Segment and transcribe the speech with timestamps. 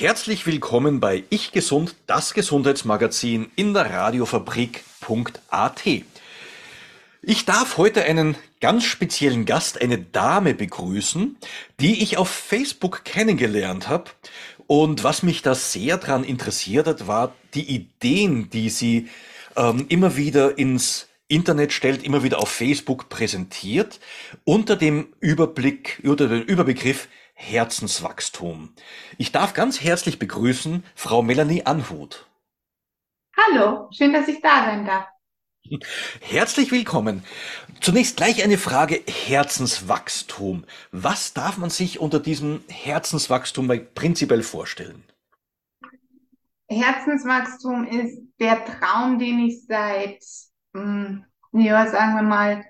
[0.00, 5.82] Herzlich willkommen bei Ich Gesund, das Gesundheitsmagazin in der Radiofabrik.at.
[7.20, 11.36] Ich darf heute einen ganz speziellen Gast, eine Dame begrüßen,
[11.80, 14.04] die ich auf Facebook kennengelernt habe.
[14.66, 19.10] Und was mich da sehr dran interessiert hat, war die Ideen, die sie
[19.54, 24.00] ähm, immer wieder ins Internet stellt, immer wieder auf Facebook präsentiert,
[24.44, 27.06] unter dem Überblick, unter dem Überbegriff
[27.40, 28.74] Herzenswachstum.
[29.16, 32.26] Ich darf ganz herzlich begrüßen Frau Melanie Anhut.
[33.34, 35.06] Hallo, schön, dass ich da sein darf.
[36.20, 37.24] Herzlich willkommen.
[37.80, 40.64] Zunächst gleich eine Frage Herzenswachstum.
[40.92, 45.02] Was darf man sich unter diesem Herzenswachstum prinzipiell vorstellen?
[46.68, 50.22] Herzenswachstum ist der Traum, den ich seit,
[50.74, 52.69] hm, ja, sagen wir mal,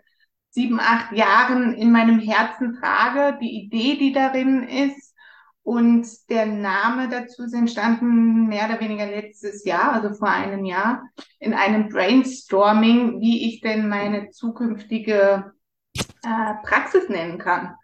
[0.51, 5.15] sieben, acht Jahren in meinem Herzen trage, die Idee, die darin ist.
[5.63, 11.03] Und der Name dazu ist entstanden mehr oder weniger letztes Jahr, also vor einem Jahr,
[11.39, 15.53] in einem Brainstorming, wie ich denn meine zukünftige
[15.95, 17.75] äh, Praxis nennen kann.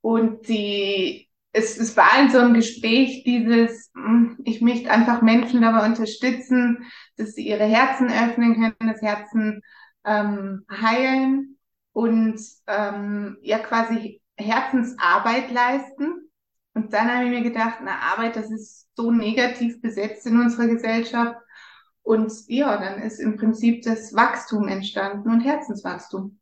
[0.00, 5.60] Und die, es, es war in so einem Gespräch dieses, hm, ich möchte einfach Menschen
[5.60, 9.60] dabei unterstützen, dass sie ihre Herzen öffnen können, das Herzen
[10.06, 11.57] ähm, heilen
[11.98, 16.30] und ähm, ja quasi Herzensarbeit leisten.
[16.72, 20.68] Und dann habe ich mir gedacht, na Arbeit, das ist so negativ besetzt in unserer
[20.68, 21.34] Gesellschaft.
[22.02, 26.38] Und ja, dann ist im Prinzip das Wachstum entstanden und Herzenswachstum.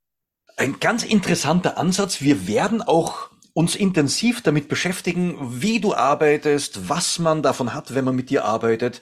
[0.58, 2.20] Ein ganz interessanter Ansatz.
[2.20, 8.04] Wir werden auch uns intensiv damit beschäftigen, wie du arbeitest, was man davon hat, wenn
[8.04, 9.00] man mit dir arbeitet,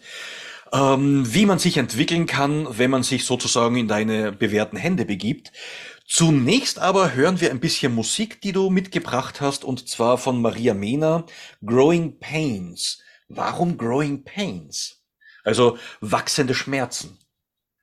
[0.73, 5.51] ähm, wie man sich entwickeln kann, wenn man sich sozusagen in deine bewährten Hände begibt.
[6.07, 10.75] Zunächst aber hören wir ein bisschen Musik, die du mitgebracht hast, und zwar von Maria
[10.75, 11.25] Mena,
[11.65, 13.03] Growing Pains.
[13.29, 15.03] Warum Growing Pains?
[15.45, 17.19] Also wachsende Schmerzen.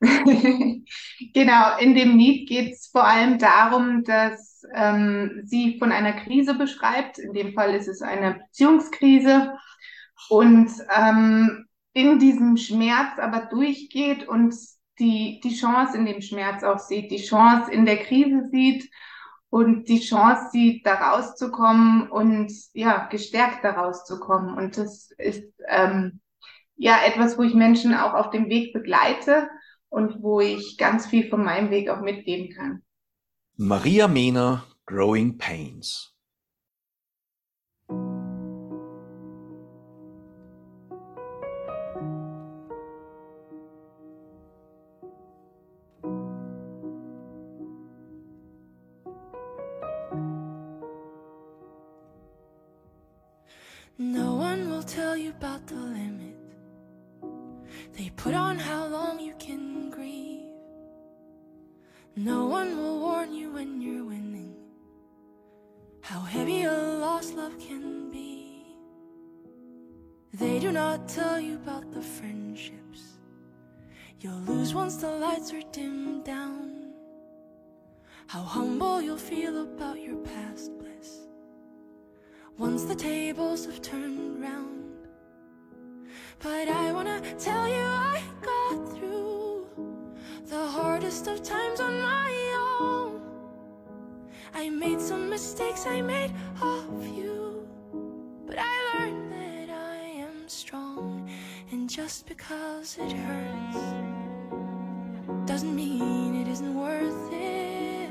[0.00, 6.54] genau, in dem Lied geht es vor allem darum, dass ähm, sie von einer Krise
[6.54, 7.18] beschreibt.
[7.18, 9.56] In dem Fall ist es eine Beziehungskrise.
[10.28, 14.54] Und ähm, in diesem Schmerz aber durchgeht und
[14.98, 18.90] die, die Chance in dem Schmerz auch sieht, die Chance in der Krise sieht
[19.50, 24.54] und die Chance sieht, da rauszukommen und ja, gestärkt da rauszukommen.
[24.54, 26.20] Und das ist ähm,
[26.76, 29.48] ja etwas, wo ich Menschen auch auf dem Weg begleite
[29.88, 32.82] und wo ich ganz viel von meinem Weg auch mitgeben kann.
[33.56, 36.11] Maria Mehner, Growing Pains.
[101.94, 103.76] Just because it hurts
[105.44, 108.08] doesn't mean it isn't worth it.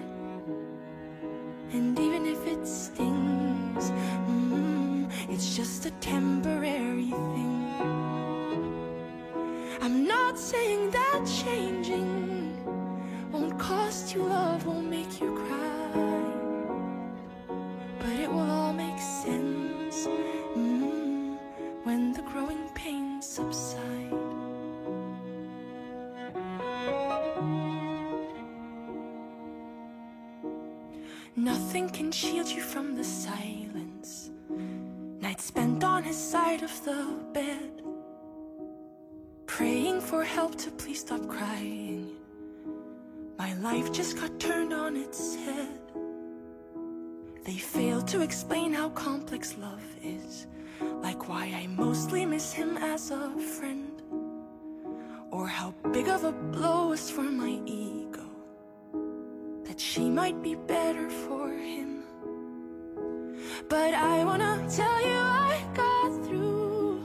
[1.73, 3.89] And even if it stings,
[4.29, 7.65] mm, it's just a temporary thing.
[9.81, 11.70] I'm not saying that changing
[31.81, 34.29] Nothing can shield you from the silence
[35.19, 37.81] Nights spent on his side of the bed,
[39.47, 42.11] praying for help to please stop crying.
[43.39, 45.81] My life just got turned on its head.
[47.45, 50.45] They fail to explain how complex love is,
[51.01, 54.03] like why I mostly miss him as a friend,
[55.31, 58.00] or how big of a blow was for my that
[59.91, 62.03] she might be better for him.
[63.67, 67.03] But I wanna tell you I got through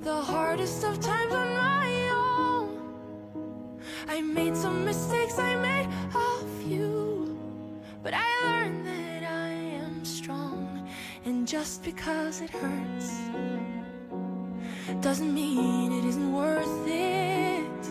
[0.00, 3.80] The hardest of times on my own.
[4.06, 6.30] I made some mistakes, I made a
[6.60, 7.36] few,
[8.04, 9.50] but I learned that I
[9.82, 10.88] am strong,
[11.24, 13.10] and just because it hurts
[15.00, 17.84] doesn't mean it isn't worth it.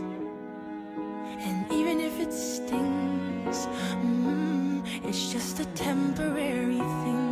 [1.47, 3.12] And even if it stings,
[3.57, 7.23] mm, it's just a temporary thing.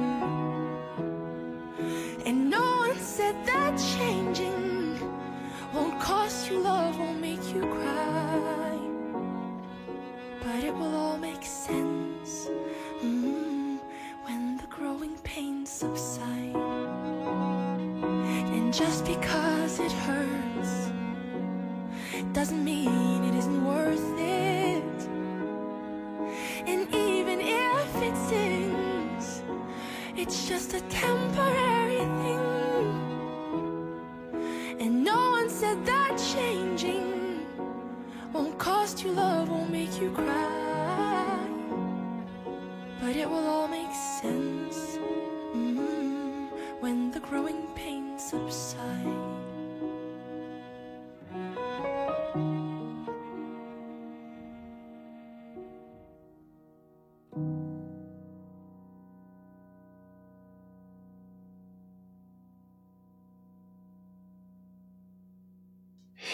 [2.25, 4.99] And no one said that changing
[5.73, 8.77] won't cost you love, won't make you cry.
[10.43, 12.49] But it will all make sense
[13.01, 13.79] mm,
[14.25, 16.55] when the growing pains subside.
[18.55, 19.40] And just because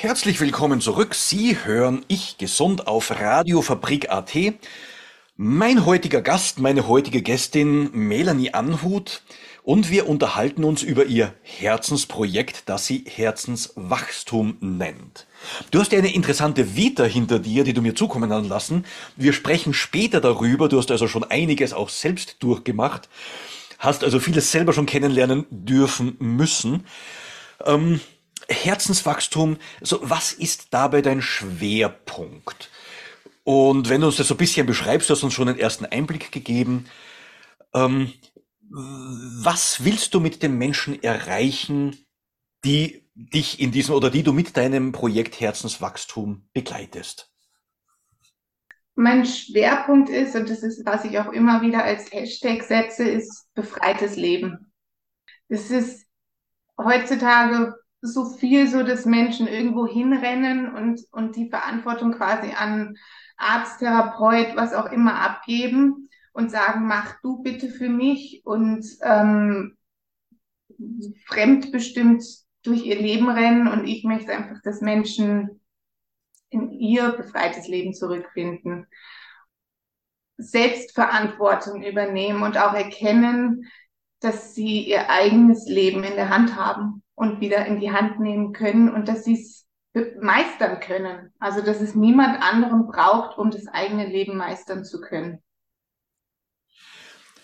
[0.08, 1.14] Herzlich willkommen zurück.
[1.16, 4.38] Sie hören Ich gesund auf Radiofabrik.at.
[5.36, 9.22] Mein heutiger Gast, meine heutige Gästin Melanie Anhut
[9.64, 15.28] und wir unterhalten uns über ihr Herzensprojekt, das sie Herzenswachstum nennt.
[15.72, 18.86] Du hast ja eine interessante Vita hinter dir, die du mir zukommen lassen.
[19.18, 20.70] Wir sprechen später darüber.
[20.70, 23.10] Du hast also schon einiges auch selbst durchgemacht,
[23.78, 26.86] hast also vieles selber schon kennenlernen dürfen müssen.
[27.66, 28.00] Ähm,
[28.50, 32.70] Herzenswachstum, so was ist dabei dein Schwerpunkt?
[33.44, 35.86] Und wenn du uns das so ein bisschen beschreibst, du hast uns schon einen ersten
[35.86, 36.88] Einblick gegeben.
[37.74, 38.14] Ähm,
[38.70, 41.96] was willst du mit den Menschen erreichen,
[42.66, 47.32] die dich in diesem oder die du mit deinem Projekt Herzenswachstum begleitest?
[48.96, 53.48] Mein Schwerpunkt ist, und das ist, was ich auch immer wieder als Hashtag setze, ist
[53.54, 54.74] befreites Leben.
[55.48, 56.06] Es ist
[56.78, 62.96] heutzutage so viel so, dass Menschen irgendwo hinrennen und, und die Verantwortung quasi an
[63.38, 69.78] Arzt, Therapeut, was auch immer abgeben und sagen, mach du bitte für mich und ähm,
[71.26, 72.24] fremdbestimmt
[72.64, 75.62] durch ihr Leben rennen und ich möchte einfach, dass Menschen
[76.50, 78.88] in ihr befreites Leben zurückfinden.
[80.38, 83.66] Selbstverantwortung übernehmen und auch erkennen,
[84.20, 88.54] dass sie ihr eigenes Leben in der Hand haben und wieder in die Hand nehmen
[88.54, 89.66] können und dass sie es
[90.22, 91.34] meistern können.
[91.40, 95.40] Also dass es niemand anderen braucht, um das eigene Leben meistern zu können.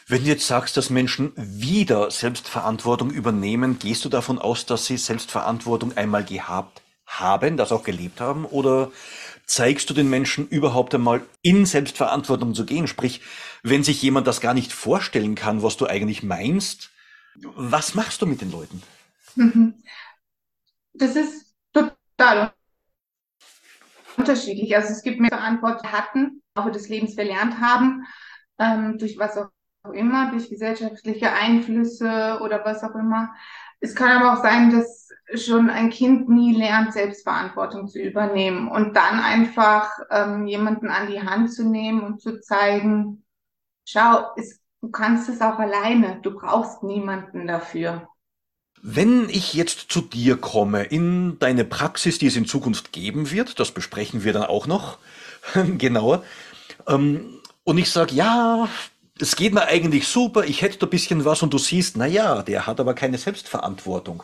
[0.08, 4.98] Wenn du jetzt sagst, dass Menschen wieder Selbstverantwortung übernehmen, gehst du davon aus, dass sie
[4.98, 8.46] Selbstverantwortung einmal gehabt haben, das auch gelebt haben?
[8.46, 8.92] Oder
[9.48, 12.88] zeigst du den Menschen überhaupt einmal in Selbstverantwortung zu gehen?
[12.88, 13.22] Sprich,
[13.64, 16.92] wenn sich jemand das gar nicht vorstellen kann, was du eigentlich meinst,
[17.56, 18.84] was machst du mit den Leuten?
[19.35, 19.74] Mhm.
[20.94, 22.53] Das ist total
[24.17, 24.75] unterschiedlich.
[24.75, 28.03] Also es gibt mehr Verantwortung hatten, auch des Lebens verlernt haben,
[28.60, 29.50] ähm, durch was auch
[29.93, 33.34] immer, durch gesellschaftliche Einflüsse oder was auch immer.
[33.79, 38.96] Es kann aber auch sein, dass schon ein Kind nie lernt, Selbstverantwortung zu übernehmen und
[38.96, 43.25] dann einfach ähm, jemanden an die Hand zu nehmen und zu zeigen,
[43.88, 48.10] schau, es, du kannst es auch alleine, du brauchst niemanden dafür.
[48.86, 53.58] Wenn ich jetzt zu dir komme, in deine Praxis, die es in Zukunft geben wird,
[53.58, 54.98] das besprechen wir dann auch noch
[55.78, 56.22] genauer,
[56.86, 58.68] ähm, und ich sage, ja,
[59.22, 62.06] es geht mir eigentlich super, ich hätte da ein bisschen was und du siehst, na
[62.06, 64.24] ja, der hat aber keine Selbstverantwortung.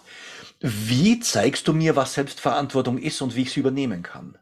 [0.59, 4.37] Wie zeigst du mir, was Selbstverantwortung ist und wie ich sie übernehmen kann?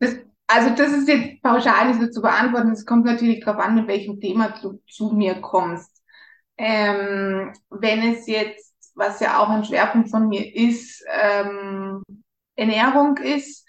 [0.00, 0.16] Das,
[0.48, 2.72] also das ist jetzt pauschal nicht so zu beantworten.
[2.72, 6.02] Es kommt natürlich darauf an, mit welchem Thema du zu mir kommst.
[6.58, 12.02] Ähm, wenn es jetzt was ja auch ein Schwerpunkt von mir ist, ähm,
[12.56, 13.66] Ernährung ist,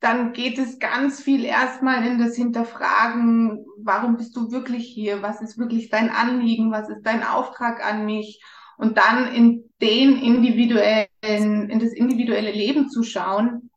[0.00, 5.22] dann geht es ganz viel erstmal in das Hinterfragen, warum bist du wirklich hier?
[5.22, 6.72] Was ist wirklich dein Anliegen?
[6.72, 8.42] Was ist dein Auftrag an mich?
[8.76, 13.70] Und dann in den individuellen, in das individuelle Leben zu schauen.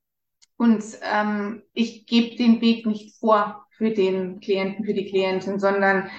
[0.57, 6.09] Und ähm, ich gebe den Weg nicht vor für den Klienten, für die Klientin, sondern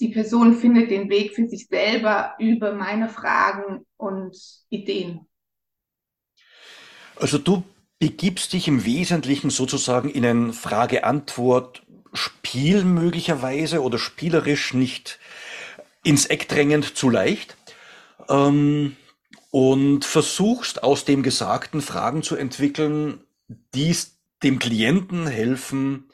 [0.00, 4.36] die Person findet den Weg für sich selber über meine Fragen und
[4.70, 5.26] Ideen.
[7.16, 7.64] Also du
[7.98, 15.18] begibst dich im Wesentlichen sozusagen in ein Frage-Antwort-Spiel möglicherweise oder spielerisch nicht
[16.04, 17.56] ins Eck drängend zu leicht
[18.28, 18.94] ähm,
[19.50, 23.24] und versuchst aus dem Gesagten Fragen zu entwickeln,
[23.74, 23.96] die
[24.44, 26.04] dem Klienten helfen,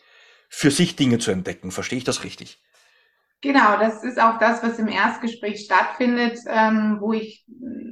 [0.49, 1.71] für sich Dinge zu entdecken.
[1.71, 2.64] Verstehe ich das richtig?
[3.45, 7.45] Genau, das ist auch das, was im Erstgespräch stattfindet, ähm, wo ich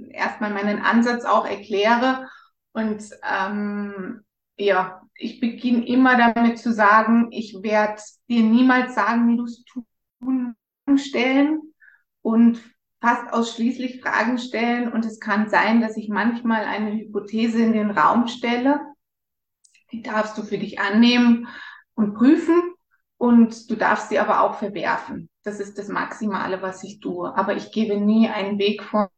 [0.08, 2.26] erstmal meinen Ansatz auch erkläre.
[2.72, 4.22] Und ähm,
[4.56, 9.62] ja, ich beginne immer damit zu sagen, ich werde dir niemals sagen, wie du es
[10.22, 10.56] tun
[10.96, 11.60] stellen
[12.22, 12.62] und
[13.02, 14.90] fast ausschließlich Fragen stellen.
[14.90, 18.80] Und es kann sein, dass ich manchmal eine Hypothese in den Raum stelle.
[19.92, 21.46] Die darfst du für dich annehmen
[21.92, 22.72] und prüfen.
[23.18, 25.28] Und du darfst sie aber auch verwerfen.
[25.44, 27.36] Das ist das Maximale, was ich tue.
[27.36, 29.10] Aber ich gebe nie einen Weg vor.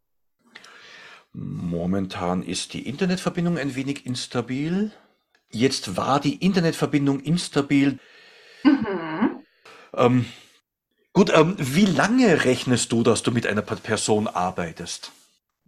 [1.32, 4.92] Momentan ist die Internetverbindung ein wenig instabil.
[5.50, 7.98] Jetzt war die Internetverbindung instabil.
[8.62, 9.44] Mhm.
[9.92, 10.26] Ähm,
[11.12, 15.12] gut, ähm, wie lange rechnest du, dass du mit einer Person arbeitest?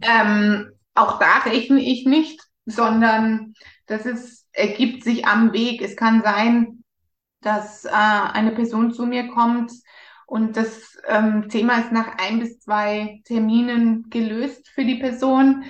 [0.01, 3.55] Ähm, auch da rechne ich nicht, sondern
[3.87, 5.83] das ist, ergibt sich am Weg.
[5.83, 6.85] Es kann sein,
[7.41, 9.73] dass äh, eine Person zu mir kommt,
[10.27, 15.65] und das ähm, Thema ist nach ein bis zwei Terminen gelöst für die Person.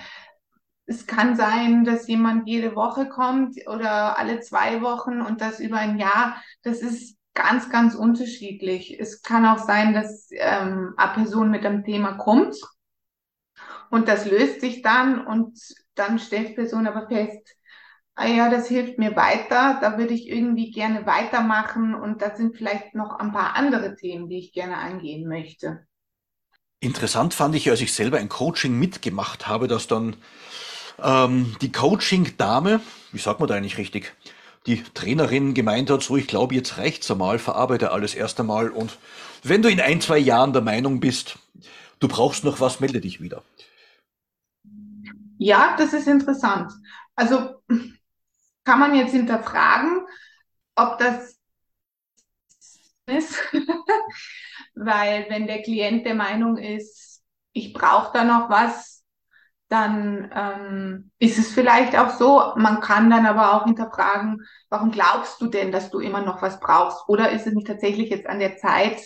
[0.87, 5.77] Es kann sein, dass jemand jede Woche kommt oder alle zwei Wochen und das über
[5.77, 6.43] ein Jahr.
[6.63, 8.99] Das ist ganz, ganz unterschiedlich.
[8.99, 12.57] Es kann auch sein, dass ähm, eine Person mit einem Thema kommt
[13.91, 15.59] und das löst sich dann und
[15.95, 17.56] dann stellt die Person aber fest,
[18.17, 22.57] ah ja, das hilft mir weiter, da würde ich irgendwie gerne weitermachen und da sind
[22.57, 25.87] vielleicht noch ein paar andere Themen, die ich gerne eingehen möchte.
[26.81, 30.17] Interessant fand ich, als ich selber ein Coaching mitgemacht habe, dass dann
[31.03, 32.81] ähm, die Coaching-Dame,
[33.13, 34.15] wie sagt man da eigentlich richtig,
[34.67, 38.99] die Trainerin gemeint hat, so ich glaube, jetzt reicht's einmal, verarbeite alles erst einmal und
[39.43, 41.39] wenn du in ein, zwei Jahren der Meinung bist,
[42.01, 43.43] du brauchst noch was, melde dich wieder.
[45.39, 46.73] Ja, das ist interessant.
[47.15, 47.57] Also
[48.67, 50.07] kann man jetzt hinterfragen,
[50.77, 51.39] ob das
[53.07, 53.37] ist,
[54.75, 59.05] weil wenn der Klient der Meinung ist, ich brauche da noch was,
[59.69, 62.53] dann ähm, ist es vielleicht auch so.
[62.57, 66.61] Man kann dann aber auch hinterfragen, warum glaubst du denn, dass du immer noch was
[66.61, 67.09] brauchst?
[67.09, 69.03] Oder ist es nicht tatsächlich jetzt an der Zeit,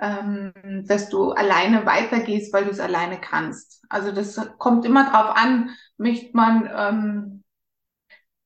[0.00, 0.52] ähm,
[0.86, 3.82] dass du alleine weitergehst, weil du es alleine kannst?
[3.90, 7.37] Also das kommt immer drauf an, möchte man ähm,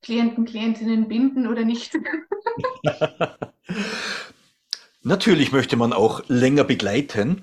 [0.02, 1.96] Klienten, Klientinnen binden oder nicht?
[5.02, 7.42] Natürlich möchte man auch länger begleiten.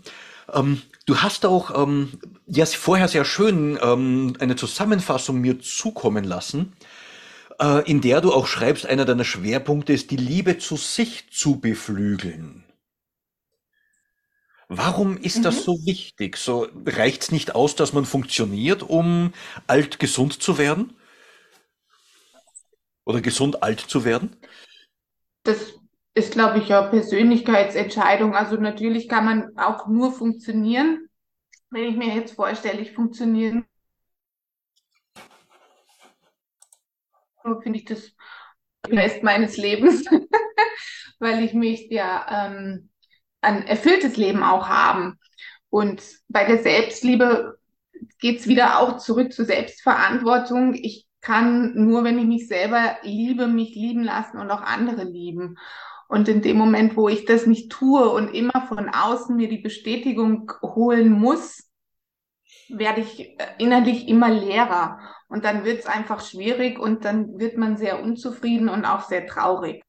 [0.53, 6.73] Ähm, du hast auch ähm, ja vorher sehr schön ähm, eine Zusammenfassung mir zukommen lassen,
[7.59, 11.59] äh, in der du auch schreibst, einer deiner Schwerpunkte ist, die Liebe zu sich zu
[11.59, 12.65] beflügeln.
[14.67, 15.43] Warum ist mhm.
[15.43, 16.37] das so wichtig?
[16.37, 19.33] So reicht's nicht aus, dass man funktioniert, um
[19.65, 20.93] alt gesund zu werden?
[23.09, 24.35] Oder gesund alt zu werden?
[25.43, 25.73] Das
[26.13, 28.35] ist, glaube ich, ja Persönlichkeitsentscheidung.
[28.35, 31.09] Also natürlich kann man auch nur funktionieren.
[31.71, 33.63] Wenn ich mir jetzt vorstelle, ich funktioniere,
[37.63, 38.11] finde ich das
[38.87, 40.05] Rest meines Lebens,
[41.19, 42.91] weil ich möchte ja ähm,
[43.41, 45.17] ein erfülltes Leben auch haben.
[45.71, 47.57] Und bei der Selbstliebe
[48.19, 50.75] geht es wieder auch zurück zur Selbstverantwortung.
[50.75, 55.57] Ich kann nur, wenn ich mich selber liebe, mich lieben lassen und auch andere lieben.
[56.07, 59.59] Und in dem Moment, wo ich das nicht tue und immer von außen mir die
[59.59, 61.69] Bestätigung holen muss,
[62.69, 64.99] werde ich innerlich immer leerer.
[65.27, 69.27] Und dann wird es einfach schwierig und dann wird man sehr unzufrieden und auch sehr
[69.27, 69.83] traurig.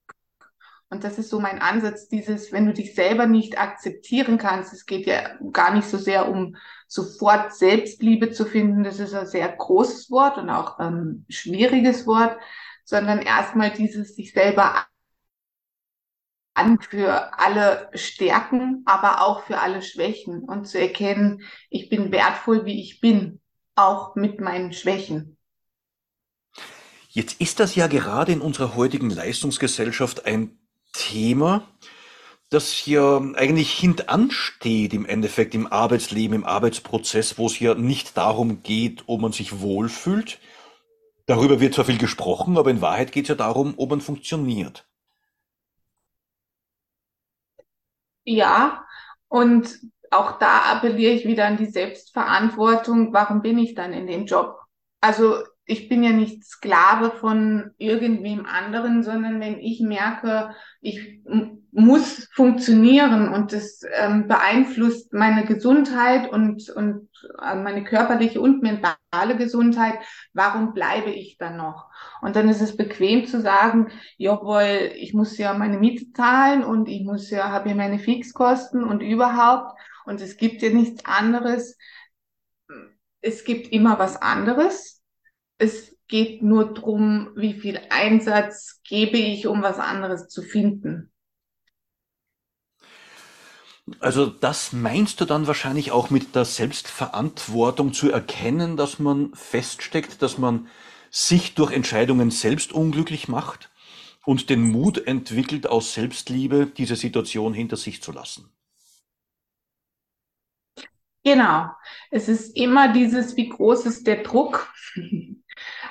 [0.93, 4.87] Und das ist so mein Ansatz, dieses, wenn du dich selber nicht akzeptieren kannst, es
[4.87, 6.57] geht ja gar nicht so sehr um
[6.89, 12.37] sofort Selbstliebe zu finden, das ist ein sehr großes Wort und auch ein schwieriges Wort,
[12.85, 14.85] sondern erstmal dieses sich selber
[16.55, 22.65] an für alle Stärken, aber auch für alle Schwächen und zu erkennen, ich bin wertvoll,
[22.65, 23.41] wie ich bin,
[23.77, 25.37] auch mit meinen Schwächen.
[27.09, 30.60] Jetzt ist das ja gerade in unserer heutigen Leistungsgesellschaft ein
[30.93, 31.67] Thema,
[32.51, 38.63] das hier eigentlich hintansteht im Endeffekt im Arbeitsleben, im Arbeitsprozess, wo es hier nicht darum
[38.63, 40.41] geht, ob man sich wohlfühlt.
[41.27, 44.87] Darüber wird zwar viel gesprochen, aber in Wahrheit geht es ja darum, ob man funktioniert.
[48.25, 48.85] Ja,
[49.29, 49.79] und
[50.11, 53.13] auch da appelliere ich wieder an die Selbstverantwortung.
[53.13, 54.59] Warum bin ich dann in dem Job?
[55.01, 55.39] Also
[55.71, 60.51] ich bin ja nicht Sklave von irgendwem anderen, sondern wenn ich merke,
[60.81, 61.23] ich
[61.71, 67.09] muss funktionieren und das ähm, beeinflusst meine Gesundheit und, und
[67.41, 69.95] äh, meine körperliche und mentale Gesundheit,
[70.33, 71.89] warum bleibe ich dann noch?
[72.21, 76.89] Und dann ist es bequem zu sagen, jawohl, ich muss ja meine Miete zahlen und
[76.89, 81.79] ich muss ja, habe ja meine Fixkosten und überhaupt und es gibt ja nichts anderes.
[83.21, 85.00] Es gibt immer was anderes
[85.61, 91.13] es geht nur darum, wie viel Einsatz gebe ich, um was anderes zu finden.
[93.99, 100.23] Also das meinst du dann wahrscheinlich auch mit der Selbstverantwortung zu erkennen, dass man feststeckt,
[100.23, 100.69] dass man
[101.11, 103.71] sich durch Entscheidungen selbst unglücklich macht
[104.25, 108.49] und den Mut entwickelt, aus Selbstliebe diese Situation hinter sich zu lassen.
[111.25, 111.71] Genau.
[112.11, 114.73] Es ist immer dieses, wie groß ist der Druck,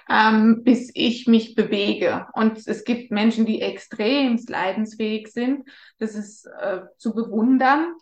[0.09, 2.27] ähm, bis ich mich bewege.
[2.33, 5.67] Und es gibt Menschen, die extrem leidensfähig sind.
[5.99, 7.93] Das ist äh, zu bewundern,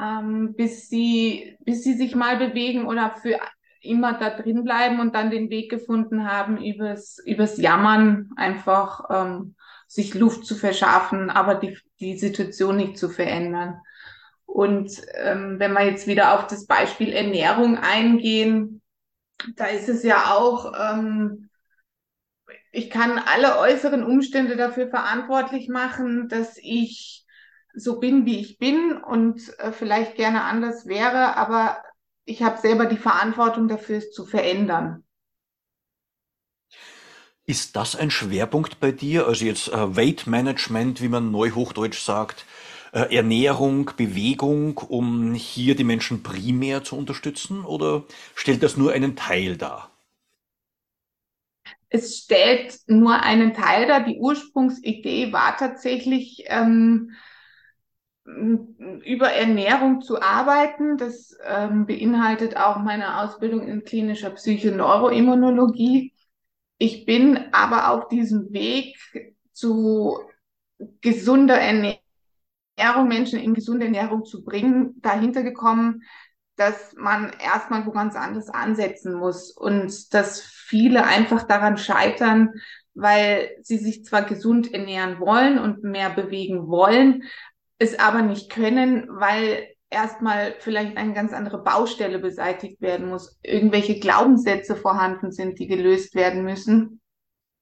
[0.00, 3.38] ähm, bis sie, bis sie sich mal bewegen oder für
[3.80, 9.54] immer da drin bleiben und dann den Weg gefunden haben, übers, übers Jammern einfach ähm,
[9.86, 13.80] sich Luft zu verschaffen, aber die, die Situation nicht zu verändern.
[14.46, 18.80] Und ähm, wenn wir jetzt wieder auf das Beispiel Ernährung eingehen,
[19.56, 21.48] da ist es ja auch, ähm,
[22.72, 27.24] ich kann alle äußeren Umstände dafür verantwortlich machen, dass ich
[27.74, 31.82] so bin, wie ich bin und äh, vielleicht gerne anders wäre, aber
[32.24, 35.04] ich habe selber die Verantwortung dafür, es zu verändern.
[37.46, 39.26] Ist das ein Schwerpunkt bei dir?
[39.26, 42.46] Also jetzt äh, Weight Management, wie man neuhochdeutsch sagt,
[42.94, 49.56] Ernährung, Bewegung, um hier die Menschen primär zu unterstützen oder stellt das nur einen Teil
[49.56, 49.90] dar?
[51.88, 54.04] Es stellt nur einen Teil dar.
[54.04, 57.10] Die Ursprungsidee war tatsächlich, ähm,
[58.24, 60.96] über Ernährung zu arbeiten.
[60.96, 66.12] Das ähm, beinhaltet auch meine Ausbildung in klinischer Psychoneuroimmunologie.
[66.78, 68.96] Ich bin aber auf diesem Weg
[69.52, 70.18] zu
[71.00, 72.03] gesunder Ernährung
[72.76, 76.02] Ernährung, Menschen in gesunde Ernährung zu bringen, dahinter gekommen,
[76.56, 82.50] dass man erstmal wo ganz anders ansetzen muss und dass viele einfach daran scheitern,
[82.94, 87.24] weil sie sich zwar gesund ernähren wollen und mehr bewegen wollen,
[87.78, 93.98] es aber nicht können, weil erstmal vielleicht eine ganz andere Baustelle beseitigt werden muss, irgendwelche
[93.98, 97.00] Glaubenssätze vorhanden sind, die gelöst werden müssen.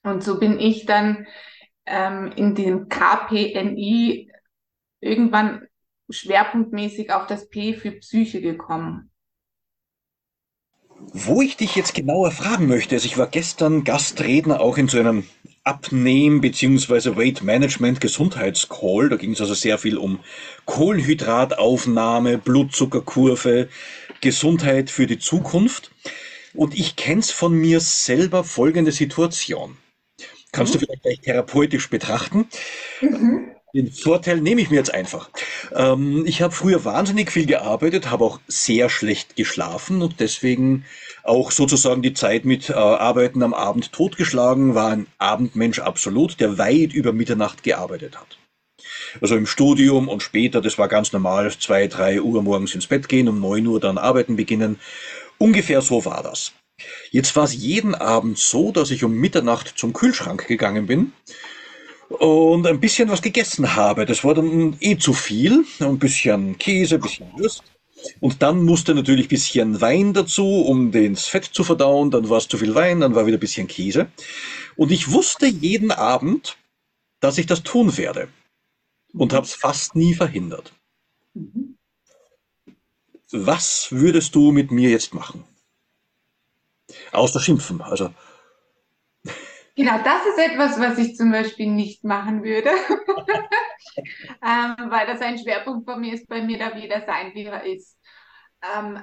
[0.03, 1.27] Und so bin ich dann
[1.87, 4.32] ähm, in dem KPNI
[5.03, 5.67] irgendwann
[6.09, 9.11] schwerpunktmäßig auf das P für Psyche gekommen.
[11.13, 14.99] Wo ich dich jetzt genauer fragen möchte, also ich war gestern Gastredner auch in so
[14.99, 15.25] einem
[15.65, 17.17] Abnehmen- bzw.
[17.17, 19.09] Weight Management Gesundheitscall.
[19.09, 20.21] Da ging es also sehr viel um
[20.65, 23.69] Kohlenhydrataufnahme, Blutzuckerkurve,
[24.21, 25.91] Gesundheit für die Zukunft.
[26.55, 29.77] Und ich kenne es von mir selber folgende Situation.
[30.53, 30.81] Kannst mhm.
[30.81, 32.47] du vielleicht gleich therapeutisch betrachten.
[33.01, 33.52] Mhm.
[33.75, 35.31] Den Vorteil nehme ich mir jetzt einfach.
[35.75, 40.85] Ähm, ich habe früher wahnsinnig viel gearbeitet, habe auch sehr schlecht geschlafen und deswegen
[41.23, 46.59] auch sozusagen die Zeit mit äh, Arbeiten am Abend totgeschlagen, war ein Abendmensch absolut, der
[46.59, 48.39] weit über Mitternacht gearbeitet hat.
[49.23, 53.09] Also im Studium und später, das war ganz normal, zwei, drei Uhr morgens ins Bett
[53.09, 54.81] gehen, um neun Uhr dann arbeiten beginnen.
[55.39, 56.53] Ungefähr so war das.
[57.11, 61.13] Jetzt war es jeden Abend so, dass ich um Mitternacht zum Kühlschrank gegangen bin
[62.19, 64.07] und ein bisschen was gegessen habe.
[64.07, 65.65] Das war dann eh zu viel.
[65.81, 67.63] Ein bisschen Käse, ein bisschen Wurst.
[68.21, 72.11] Und dann musste natürlich ein bisschen Wein dazu, um das Fett zu verdauen.
[72.11, 74.11] Dann war es zu viel Wein, dann war wieder ein bisschen Käse.
[74.77, 76.57] Und ich wusste jeden Abend,
[77.21, 78.29] dass ich das tun werde.
[79.13, 80.73] Und habe es fast nie verhindert.
[83.31, 85.45] Was würdest du mit mir jetzt machen?
[87.13, 87.81] Außer schimpfen.
[87.81, 88.13] Also
[89.75, 92.71] Genau, das ist etwas, was ich zum Beispiel nicht machen würde,
[94.43, 97.65] ähm, weil das ein Schwerpunkt von mir ist, bei mir da wieder sein, wie er
[97.65, 97.99] ist.
[98.63, 98.99] Ähm,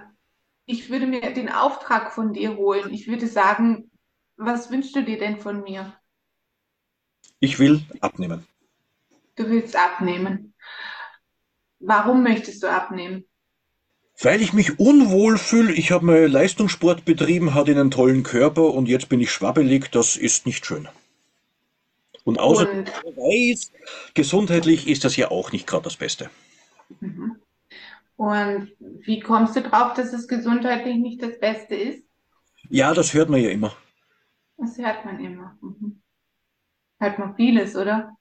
[0.65, 2.93] ich würde mir den Auftrag von dir holen.
[2.93, 3.89] Ich würde sagen,
[4.37, 5.93] was wünschst du dir denn von mir?
[7.39, 8.45] Ich will abnehmen.
[9.35, 10.53] Du willst abnehmen.
[11.79, 13.28] Warum möchtest du abnehmen?
[14.21, 18.89] Weil ich mich unwohl fühle, ich habe mal Leistungssport betrieben, hatte einen tollen Körper und
[18.89, 20.89] jetzt bin ich schwabbelig, das ist nicht schön.
[22.25, 23.71] Und außerdem weiß,
[24.13, 26.29] gesundheitlich ist das ja auch nicht gerade das Beste.
[26.99, 27.37] Mhm.
[28.17, 32.03] Und wie kommst du drauf, dass es gesundheitlich nicht das Beste ist?
[32.69, 33.73] Ja, das hört man ja immer.
[34.57, 35.57] Das hört man immer.
[35.61, 36.01] Mhm.
[36.99, 38.17] Hört man vieles, oder?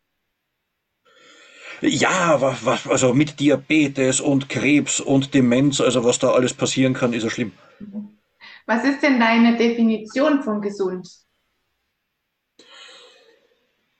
[1.80, 6.94] Ja, was, was, also mit Diabetes und Krebs und Demenz, also was da alles passieren
[6.94, 7.52] kann, ist ja schlimm.
[8.66, 11.08] Was ist denn deine Definition von gesund?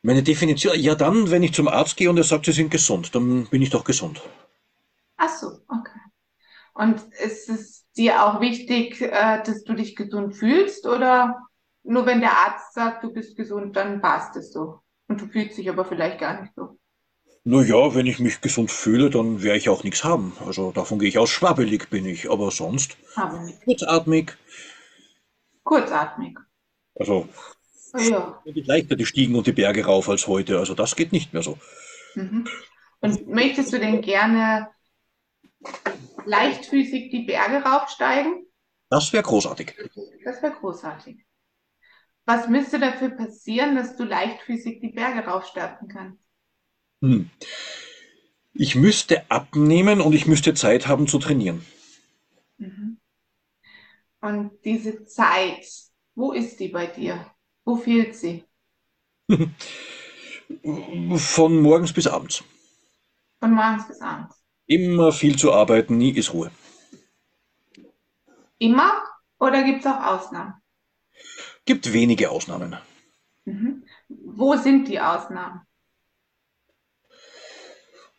[0.03, 3.15] Meine Definition, ja dann, wenn ich zum Arzt gehe und er sagt, Sie sind gesund,
[3.15, 4.23] dann bin ich doch gesund.
[5.17, 6.01] Ach so, okay.
[6.75, 11.37] Und ist es dir auch wichtig, äh, dass du dich gesund fühlst oder
[11.83, 14.81] nur wenn der Arzt sagt, du bist gesund, dann passt es so?
[15.09, 16.78] Und du fühlst dich aber vielleicht gar nicht so.
[17.51, 20.37] Na ja, wenn ich mich gesund fühle, dann werde ich auch nichts haben.
[20.45, 22.99] Also davon gehe ich aus, schwabbelig bin ich, aber sonst
[23.65, 24.37] kurzatmig.
[25.65, 26.39] Kurzatmig.
[26.95, 27.27] Also
[27.95, 28.43] Ja.
[28.45, 30.59] geht leichter die Stiegen und die Berge rauf als heute.
[30.59, 31.57] Also das geht nicht mehr so.
[32.17, 32.47] Mhm.
[33.01, 34.69] Und möchtest du denn gerne
[36.27, 38.47] leichtfüßig die Berge raufsteigen?
[38.91, 39.75] Das wäre großartig.
[40.23, 41.25] Das wäre großartig.
[42.27, 46.28] Was müsste dafür passieren, dass du leichtfüßig die Berge raufsteigen kannst?
[47.01, 47.31] Hm.
[48.55, 51.65] Ich müsste abnehmen und ich müsste Zeit haben zu trainieren.
[52.59, 52.99] Mhm.
[54.21, 55.65] Und diese Zeit,
[56.15, 57.31] wo ist die bei dir?
[57.65, 58.45] Wo fehlt sie?
[61.17, 62.43] Von morgens bis abends.
[63.39, 64.35] Von morgens bis abends.
[64.67, 66.51] Immer viel zu arbeiten, nie ist Ruhe.
[68.59, 69.05] Immer
[69.39, 70.55] oder gibt es auch Ausnahmen?
[71.65, 72.77] Gibt wenige Ausnahmen.
[73.45, 73.85] Mhm.
[74.09, 75.61] Wo sind die Ausnahmen?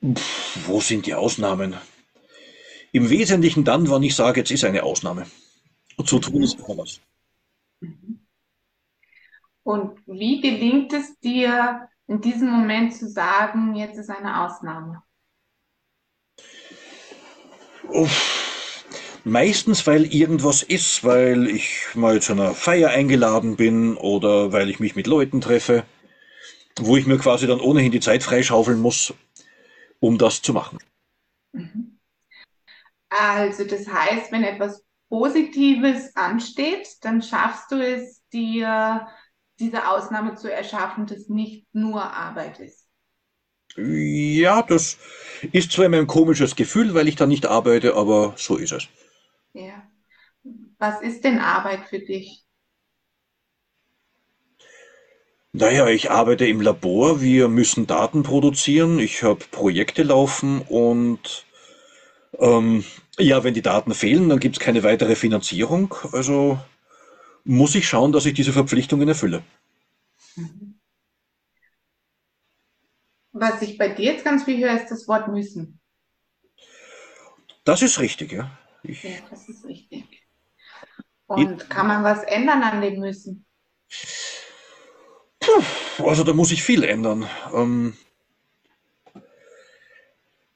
[0.03, 1.75] Pff, wo sind die Ausnahmen?
[2.91, 5.27] Im Wesentlichen dann, wann ich sage, jetzt ist eine Ausnahme.
[5.97, 6.99] Und zu tun ist immer was.
[9.63, 15.03] Und wie gelingt es dir, in diesem Moment zu sagen, jetzt ist eine Ausnahme?
[17.89, 18.85] Uff.
[19.25, 24.79] Meistens, weil irgendwas ist, weil ich mal zu einer Feier eingeladen bin oder weil ich
[24.79, 25.83] mich mit Leuten treffe,
[26.79, 29.13] wo ich mir quasi dann ohnehin die Zeit freischaufeln muss,
[29.99, 30.79] um das zu machen.
[31.53, 31.99] Mhm.
[33.09, 39.07] Also das heißt, wenn etwas Positives ansteht, dann schaffst du es, dir
[39.59, 42.87] diese Ausnahme zu erschaffen, dass nicht nur Arbeit ist.
[43.75, 44.97] Ja, das
[45.51, 48.87] ist zwar immer ein komisches Gefühl, weil ich da nicht arbeite, aber so ist es.
[49.53, 49.83] Ja.
[50.77, 52.45] Was ist denn Arbeit für dich?
[55.53, 61.45] Naja, ich arbeite im Labor, wir müssen Daten produzieren, ich habe Projekte laufen und
[62.39, 62.83] ähm,
[63.19, 65.93] ja, wenn die Daten fehlen, dann gibt es keine weitere Finanzierung.
[66.13, 66.59] Also
[67.45, 69.43] muss ich schauen, dass ich diese Verpflichtungen erfülle.
[73.31, 75.79] Was ich bei dir jetzt ganz viel höre, ist das Wort müssen.
[77.63, 78.51] Das ist richtig, ja.
[78.83, 80.25] Ich, Ja, das ist richtig.
[81.27, 83.45] Und kann man was ändern an dem Müssen?
[85.99, 87.27] Also da muss ich viel ändern.
[87.53, 87.93] Ähm,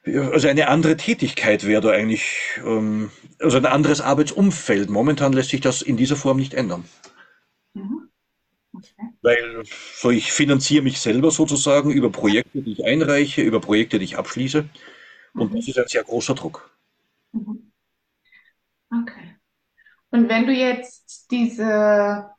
[0.05, 4.89] also eine andere Tätigkeit wäre da eigentlich, ähm, also ein anderes Arbeitsumfeld.
[4.89, 6.83] Momentan lässt sich das in dieser Form nicht ändern.
[7.73, 8.09] Mhm.
[8.73, 9.13] Okay.
[9.21, 9.63] Weil
[9.95, 14.17] so ich finanziere mich selber sozusagen über Projekte, die ich einreiche, über Projekte, die ich
[14.17, 14.65] abschließe.
[15.35, 15.55] Und Mhm.
[15.55, 16.69] das ist ein sehr großer Druck.
[17.31, 17.71] Mhm.
[18.91, 19.35] Okay.
[20.11, 22.29] Und wenn du jetzt diese,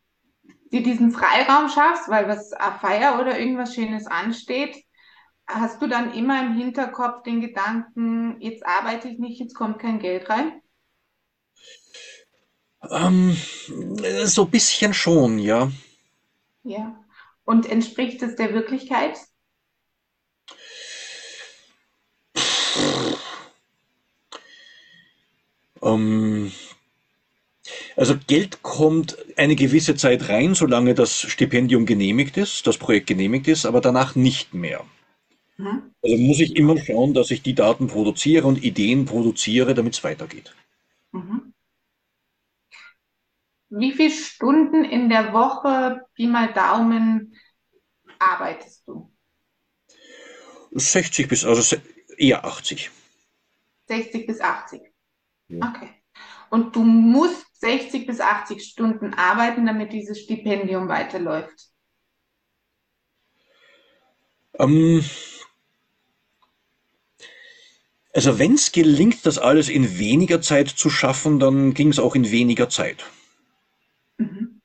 [0.74, 4.84] dir diesen Freiraum schaffst, weil was eine Feier oder irgendwas Schönes ansteht,
[5.46, 10.00] hast du dann immer im Hinterkopf den Gedanken, jetzt arbeite ich nicht, jetzt kommt kein
[10.00, 10.60] Geld rein?
[12.90, 13.36] Ähm,
[14.24, 15.70] so ein bisschen schon, ja.
[16.64, 17.00] Ja.
[17.44, 19.18] Und entspricht es der Wirklichkeit?
[25.82, 26.50] Ähm,
[27.96, 33.48] also Geld kommt eine gewisse Zeit rein, solange das Stipendium genehmigt ist, das Projekt genehmigt
[33.48, 34.84] ist, aber danach nicht mehr.
[35.56, 35.92] Mhm.
[36.02, 40.04] Also muss ich immer schauen, dass ich die Daten produziere und Ideen produziere, damit es
[40.04, 40.54] weitergeht.
[41.12, 41.54] Mhm.
[43.70, 47.34] Wie viele Stunden in der Woche, Pi mal Daumen,
[48.18, 49.10] arbeitest du?
[50.72, 51.76] 60 bis, also
[52.16, 52.90] eher 80.
[53.86, 54.80] 60 bis 80.
[55.48, 55.68] Ja.
[55.68, 55.90] Okay.
[56.54, 61.72] Und du musst 60 bis 80 Stunden arbeiten, damit dieses Stipendium weiterläuft.
[64.60, 65.04] Ähm,
[68.12, 72.14] also wenn es gelingt, das alles in weniger Zeit zu schaffen, dann ging es auch
[72.14, 73.04] in weniger Zeit.
[74.18, 74.60] Mhm.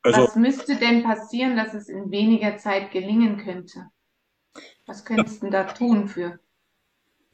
[0.00, 3.90] Also Was müsste denn passieren, dass es in weniger Zeit gelingen könnte?
[4.86, 6.40] Was könntest du denn da tun für?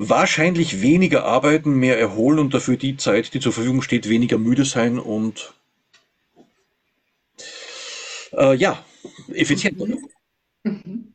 [0.02, 4.64] Wahrscheinlich weniger arbeiten, mehr erholen und dafür die Zeit, die zur Verfügung steht, weniger müde
[4.64, 5.52] sein und
[8.32, 8.82] äh, ja,
[9.28, 9.86] effizienter.
[10.64, 11.14] Mhm.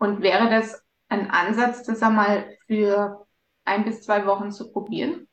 [0.00, 3.26] Und wäre das ein Ansatz, das einmal für
[3.64, 5.26] ein bis zwei Wochen zu probieren?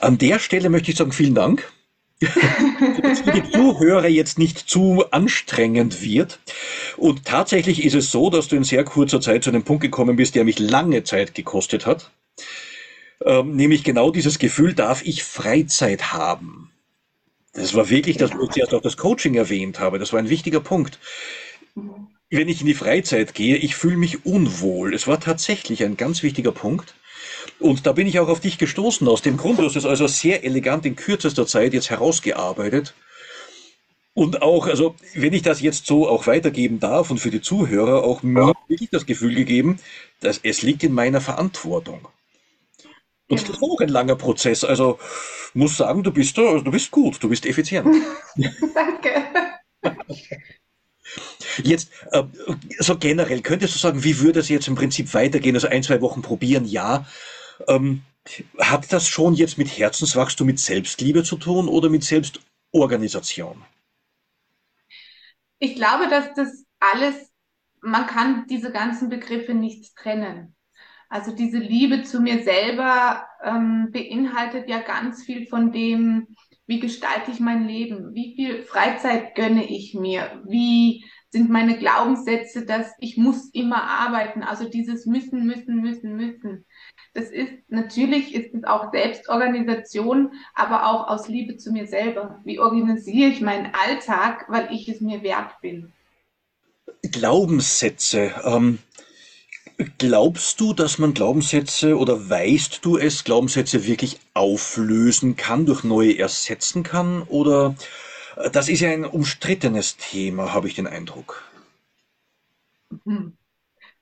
[0.00, 1.68] An der Stelle möchte ich sagen, vielen Dank.
[3.02, 6.40] Dass für die Zuhörer jetzt nicht zu anstrengend wird.
[6.96, 10.16] Und tatsächlich ist es so, dass du in sehr kurzer Zeit zu einem Punkt gekommen
[10.16, 12.10] bist, der mich lange Zeit gekostet hat.
[13.24, 16.70] Ähm, nämlich genau dieses Gefühl, darf ich Freizeit haben?
[17.52, 19.98] Das war wirklich das, wo ich zuerst auch das Coaching erwähnt habe.
[19.98, 20.98] Das war ein wichtiger Punkt.
[22.30, 24.94] Wenn ich in die Freizeit gehe, ich fühle mich unwohl.
[24.94, 26.94] Es war tatsächlich ein ganz wichtiger Punkt.
[27.58, 29.06] Und da bin ich auch auf dich gestoßen.
[29.08, 32.94] Aus dem Grund, du hast es also sehr elegant in kürzester Zeit jetzt herausgearbeitet.
[34.14, 38.04] Und auch, also, wenn ich das jetzt so auch weitergeben darf und für die Zuhörer
[38.04, 39.78] auch mir wirklich das Gefühl gegeben,
[40.20, 42.08] dass es liegt in meiner Verantwortung.
[43.28, 43.48] Und ja.
[43.48, 44.64] das war auch ein langer Prozess.
[44.64, 44.98] Also,
[45.54, 47.86] muss sagen, du bist, du bist gut, du bist effizient.
[48.74, 49.24] Danke.
[51.62, 52.22] Jetzt, äh,
[52.78, 55.54] so generell, könntest du sagen, wie würde es jetzt im Prinzip weitergehen?
[55.54, 57.06] Also ein, zwei Wochen probieren, ja.
[57.68, 58.02] Ähm,
[58.58, 63.62] hat das schon jetzt mit Herzenswachstum, mit Selbstliebe zu tun oder mit Selbstorganisation?
[65.58, 67.14] Ich glaube, dass das alles,
[67.80, 70.54] man kann diese ganzen Begriffe nicht trennen.
[71.08, 76.28] Also diese Liebe zu mir selber ähm, beinhaltet ja ganz viel von dem,
[76.66, 82.66] wie gestalte ich mein Leben, wie viel Freizeit gönne ich mir, wie sind meine Glaubenssätze,
[82.66, 86.66] dass ich muss immer arbeiten, also dieses müssen, müssen, müssen, müssen.
[87.14, 92.40] Das ist, natürlich ist es auch Selbstorganisation, aber auch aus Liebe zu mir selber.
[92.44, 95.90] Wie organisiere ich meinen Alltag, weil ich es mir wert bin?
[97.00, 98.32] Glaubenssätze.
[98.44, 98.78] Ähm,
[99.96, 106.18] glaubst du, dass man Glaubenssätze oder weißt du es, Glaubenssätze wirklich auflösen kann, durch neue
[106.18, 107.22] ersetzen kann?
[107.22, 107.74] Oder
[108.52, 111.42] das ist ja ein umstrittenes Thema, habe ich den Eindruck.
[113.04, 113.36] Hm.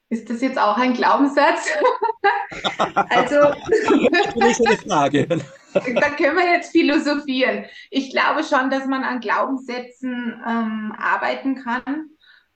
[0.08, 1.70] Ist das jetzt auch ein Glaubenssatz?
[3.10, 3.54] also,
[4.34, 5.26] das ist eine Frage.
[5.28, 7.66] da können wir jetzt philosophieren.
[7.90, 12.10] Ich glaube schon, dass man an Glaubenssätzen ähm, arbeiten kann.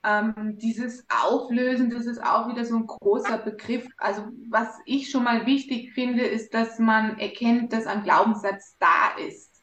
[0.05, 3.87] Ähm, dieses Auflösen, das ist auch wieder so ein großer Begriff.
[3.99, 9.17] Also was ich schon mal wichtig finde, ist, dass man erkennt, dass ein Glaubenssatz da
[9.29, 9.54] ist.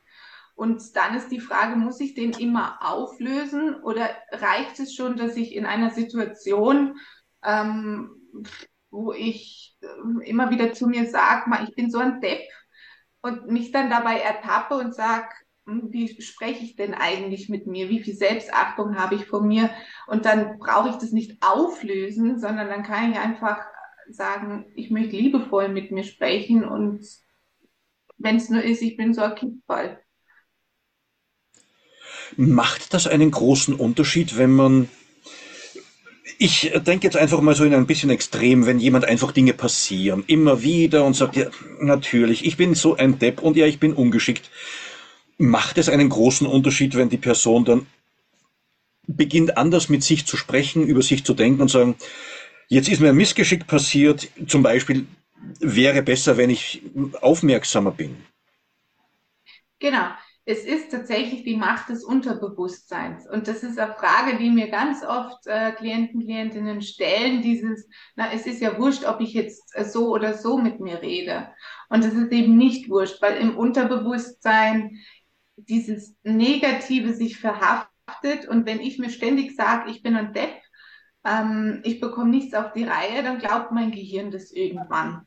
[0.61, 5.35] Und dann ist die Frage, muss ich den immer auflösen oder reicht es schon, dass
[5.35, 6.99] ich in einer Situation,
[7.43, 8.11] ähm,
[8.91, 12.43] wo ich äh, immer wieder zu mir sage, ich bin so ein Depp
[13.23, 15.29] und mich dann dabei ertappe und sage,
[15.65, 17.89] hm, wie spreche ich denn eigentlich mit mir?
[17.89, 19.71] Wie viel Selbstachtung habe ich vor mir?
[20.05, 23.65] Und dann brauche ich das nicht auflösen, sondern dann kann ich einfach
[24.11, 27.03] sagen, ich möchte liebevoll mit mir sprechen und
[28.19, 29.99] wenn es nur ist, ich bin so ein Kindball.
[32.37, 34.89] Macht das einen großen Unterschied, wenn man
[36.41, 40.23] ich denke jetzt einfach mal so in ein bisschen extrem, wenn jemand einfach Dinge passieren,
[40.25, 41.45] immer wieder und sagt, ja,
[41.79, 44.49] natürlich, ich bin so ein Depp und ja, ich bin ungeschickt.
[45.37, 47.85] Macht es einen großen Unterschied, wenn die Person dann
[49.05, 51.95] beginnt anders mit sich zu sprechen, über sich zu denken und sagen,
[52.69, 55.05] jetzt ist mir ein Missgeschick passiert, zum Beispiel
[55.59, 56.81] wäre besser, wenn ich
[57.21, 58.17] aufmerksamer bin.
[59.77, 60.09] Genau
[60.45, 63.27] es ist tatsächlich die Macht des Unterbewusstseins.
[63.29, 68.31] Und das ist eine Frage, die mir ganz oft äh, Klienten, Klientinnen stellen, dieses, na,
[68.33, 71.49] es ist ja wurscht, ob ich jetzt äh, so oder so mit mir rede.
[71.89, 74.97] Und es ist eben nicht wurscht, weil im Unterbewusstsein
[75.57, 78.47] dieses Negative sich verhaftet.
[78.47, 80.55] Und wenn ich mir ständig sage, ich bin ein Depp,
[81.23, 85.25] ähm, ich bekomme nichts auf die Reihe, dann glaubt mein Gehirn das irgendwann.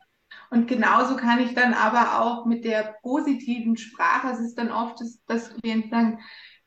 [0.55, 5.01] Und genauso kann ich dann aber auch mit der positiven Sprache, es ist dann oft,
[5.01, 6.21] dass, dass Klienten sagen,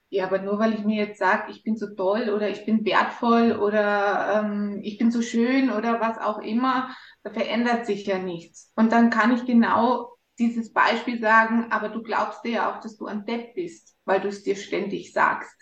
[0.10, 2.84] ja, aber nur weil ich mir jetzt sage, ich bin so toll oder ich bin
[2.84, 8.17] wertvoll oder ähm, ich bin so schön oder was auch immer, da verändert sich ja
[8.17, 8.73] nichts.
[8.76, 12.97] Und dann kann ich genau dieses Beispiel sagen, aber du glaubst dir ja auch, dass
[12.97, 15.57] du ein Depp bist, weil du es dir ständig sagst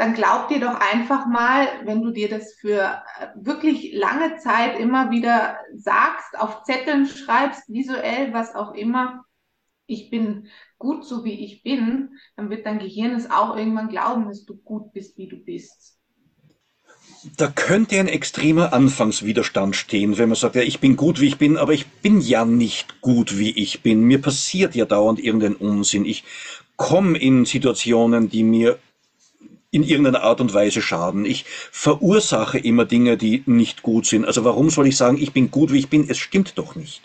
[0.00, 4.78] dann glaub dir doch einfach mal, wenn du dir das für äh, wirklich lange Zeit
[4.78, 9.26] immer wieder sagst, auf Zetteln schreibst, visuell, was auch immer,
[9.86, 14.26] ich bin gut so wie ich bin, dann wird dein Gehirn es auch irgendwann glauben,
[14.26, 15.98] dass du gut bist, wie du bist.
[17.36, 21.36] Da könnte ein extremer Anfangswiderstand stehen, wenn man sagt, ja, ich bin gut, wie ich
[21.36, 24.04] bin, aber ich bin ja nicht gut, wie ich bin.
[24.04, 26.06] Mir passiert ja dauernd irgendein Unsinn.
[26.06, 26.24] Ich
[26.76, 28.78] komme in Situationen, die mir
[29.70, 31.24] in irgendeiner Art und Weise schaden.
[31.24, 34.24] Ich verursache immer Dinge, die nicht gut sind.
[34.24, 36.08] Also warum soll ich sagen, ich bin gut, wie ich bin?
[36.08, 37.02] Es stimmt doch nicht.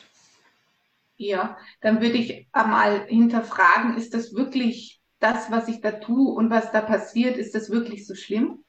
[1.18, 6.50] Ja, dann würde ich einmal hinterfragen, ist das wirklich das, was ich da tue und
[6.50, 8.64] was da passiert, ist das wirklich so schlimm?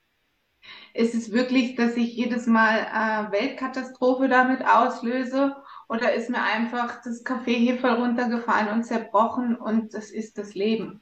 [0.94, 5.56] Ist es wirklich, dass ich jedes Mal äh, Weltkatastrophe damit auslöse?
[5.88, 11.00] Oder ist mir einfach das Kaffeehefe runtergefallen und zerbrochen und das ist das Leben?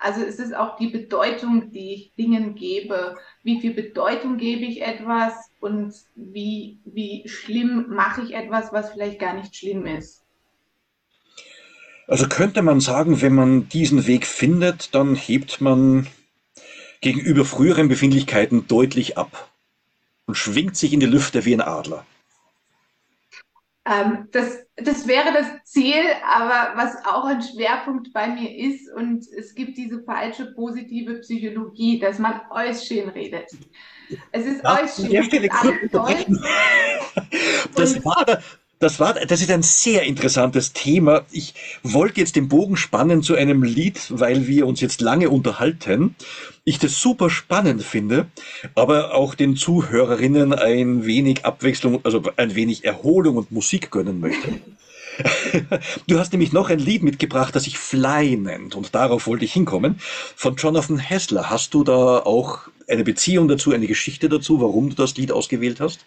[0.00, 3.16] Also es ist auch die Bedeutung, die ich Dingen gebe.
[3.42, 9.20] Wie viel Bedeutung gebe ich etwas und wie, wie schlimm mache ich etwas, was vielleicht
[9.20, 10.22] gar nicht schlimm ist?
[12.08, 16.08] Also könnte man sagen, wenn man diesen Weg findet, dann hebt man
[17.00, 19.50] gegenüber früheren Befindlichkeiten deutlich ab
[20.26, 22.04] und schwingt sich in die Lüfte wie ein Adler.
[23.84, 29.26] Ähm, das, das wäre das Ziel, aber was auch ein Schwerpunkt bei mir ist, und
[29.36, 33.50] es gibt diese falsche positive Psychologie, dass man euch schön redet.
[34.30, 35.10] Es ist ja, euch schön.
[37.74, 38.40] Das war, der,
[38.82, 41.24] das war, das ist ein sehr interessantes Thema.
[41.30, 46.16] Ich wollte jetzt den Bogen spannen zu einem Lied, weil wir uns jetzt lange unterhalten.
[46.64, 48.26] Ich das super spannend finde,
[48.74, 54.48] aber auch den Zuhörerinnen ein wenig Abwechslung, also ein wenig Erholung und Musik gönnen möchte.
[56.06, 59.52] Du hast nämlich noch ein Lied mitgebracht, das sich Fly nennt und darauf wollte ich
[59.52, 59.96] hinkommen.
[60.00, 61.50] Von Jonathan Hessler.
[61.50, 65.80] Hast du da auch eine Beziehung dazu, eine Geschichte dazu, warum du das Lied ausgewählt
[65.80, 66.06] hast?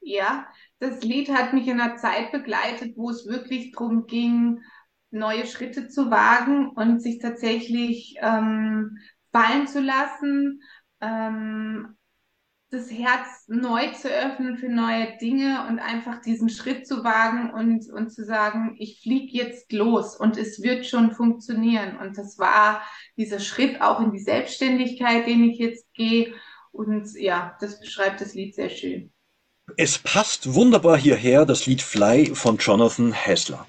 [0.00, 0.46] Ja,
[0.82, 4.62] das Lied hat mich in einer Zeit begleitet, wo es wirklich darum ging,
[5.12, 8.98] neue Schritte zu wagen und sich tatsächlich ähm,
[9.30, 10.60] fallen zu lassen,
[11.00, 11.96] ähm,
[12.70, 17.88] das Herz neu zu öffnen für neue Dinge und einfach diesen Schritt zu wagen und,
[17.92, 21.96] und zu sagen, ich fliege jetzt los und es wird schon funktionieren.
[21.98, 22.82] Und das war
[23.16, 26.34] dieser Schritt auch in die Selbstständigkeit, den ich jetzt gehe.
[26.72, 29.11] Und ja, das beschreibt das Lied sehr schön.
[29.76, 33.66] Es passt wunderbar hierher, das Lied Fly von Jonathan Hessler.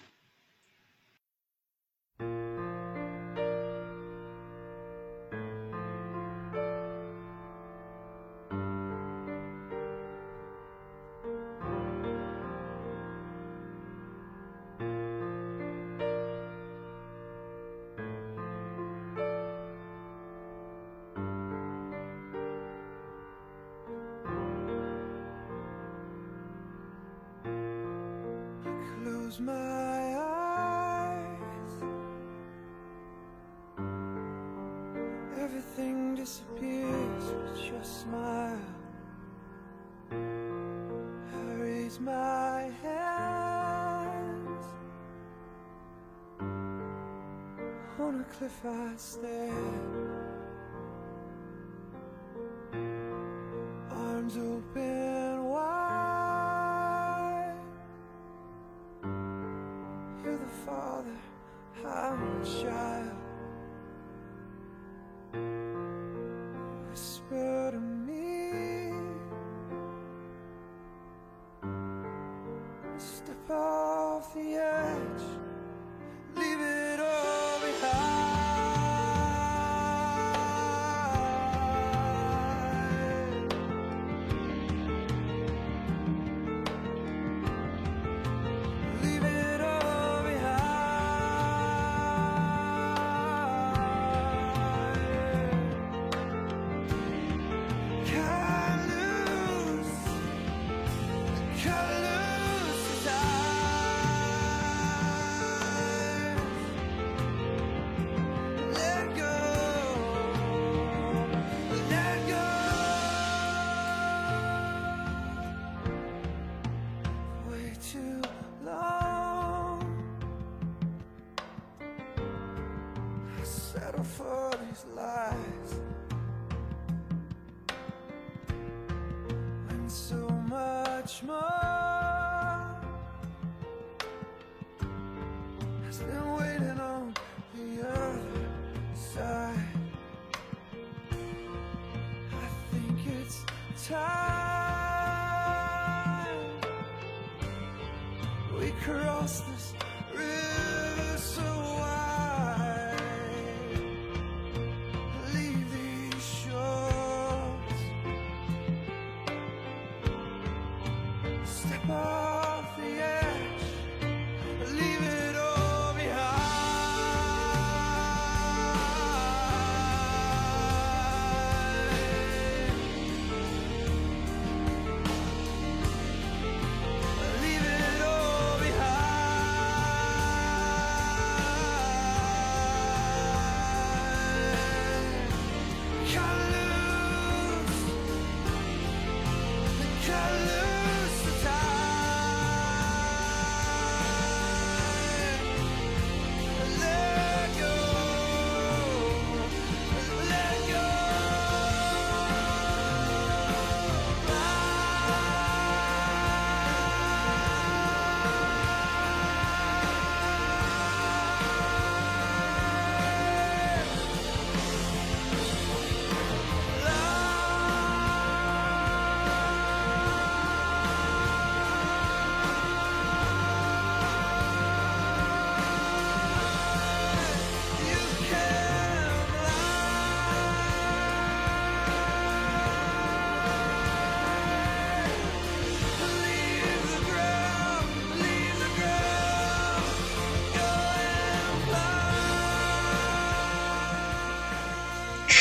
[149.24, 149.53] lost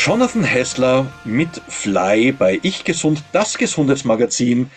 [0.05, 4.69] Jonathan Hessler mit Fly bei Ich Gesund, das Gesundheitsmagazin.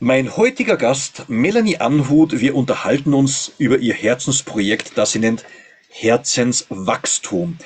[0.00, 5.44] Mein heutiger Gast, Melanie Anhut, wir unterhalten uns über ihr Herzensprojekt, das sie nennt
[5.90, 7.56] Herzenswachstum.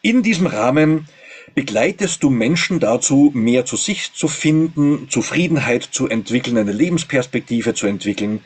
[0.00, 1.06] In diesem Rahmen
[1.54, 7.86] begleitest du Menschen dazu, mehr zu sich zu finden, Zufriedenheit zu entwickeln, eine Lebensperspektive zu
[7.86, 8.40] entwickeln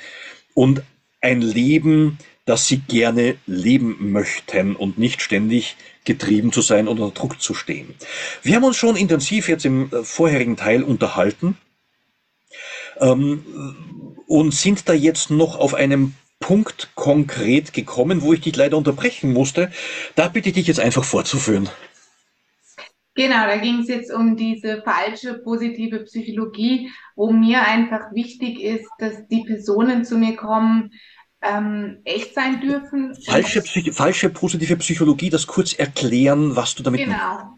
[0.55, 0.83] und
[1.21, 2.19] ein Leben,
[2.49, 5.77] das sie gerne leben möchten und nicht ständig
[6.07, 7.95] getrieben zu sein oder unter Druck zu stehen.
[8.43, 11.59] Wir haben uns schon intensiv jetzt im äh, vorherigen Teil unterhalten
[13.01, 18.79] ähm, und sind da jetzt noch auf einem Punkt konkret gekommen, wo ich dich leider
[18.79, 19.71] unterbrechen musste.
[20.15, 21.69] Da bitte ich dich jetzt einfach fortzuführen.
[23.15, 28.89] Genau, da ging es jetzt um diese falsche positive Psychologie, wo mir einfach wichtig ist,
[29.01, 30.93] dass die Personen zu mir kommen,
[31.41, 33.15] ähm, echt sein dürfen.
[33.27, 37.55] Falsche, Psych falsche positive Psychologie, das kurz erklären, was du damit Genau.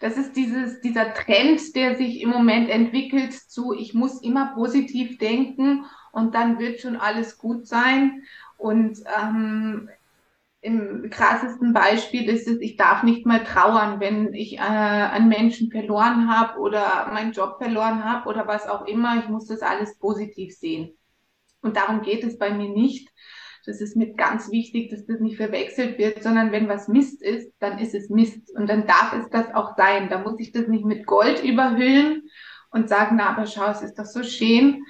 [0.00, 5.18] Das ist dieses, dieser Trend, der sich im Moment entwickelt zu, ich muss immer positiv
[5.18, 8.22] denken und dann wird schon alles gut sein.
[8.58, 9.88] Und ähm,
[10.60, 15.70] im krassesten Beispiel ist es, ich darf nicht mal trauern, wenn ich äh, einen Menschen
[15.70, 19.18] verloren habe oder meinen Job verloren habe oder was auch immer.
[19.18, 20.96] Ich muss das alles positiv sehen.
[21.60, 23.08] Und darum geht es bei mir nicht.
[23.66, 27.50] Das ist mir ganz wichtig, dass das nicht verwechselt wird, sondern wenn was Mist ist,
[27.60, 28.54] dann ist es Mist.
[28.54, 30.08] Und dann darf es das auch sein.
[30.10, 32.22] Da muss ich das nicht mit Gold überhüllen
[32.70, 34.84] und sagen, na, aber schau, es ist doch so schön.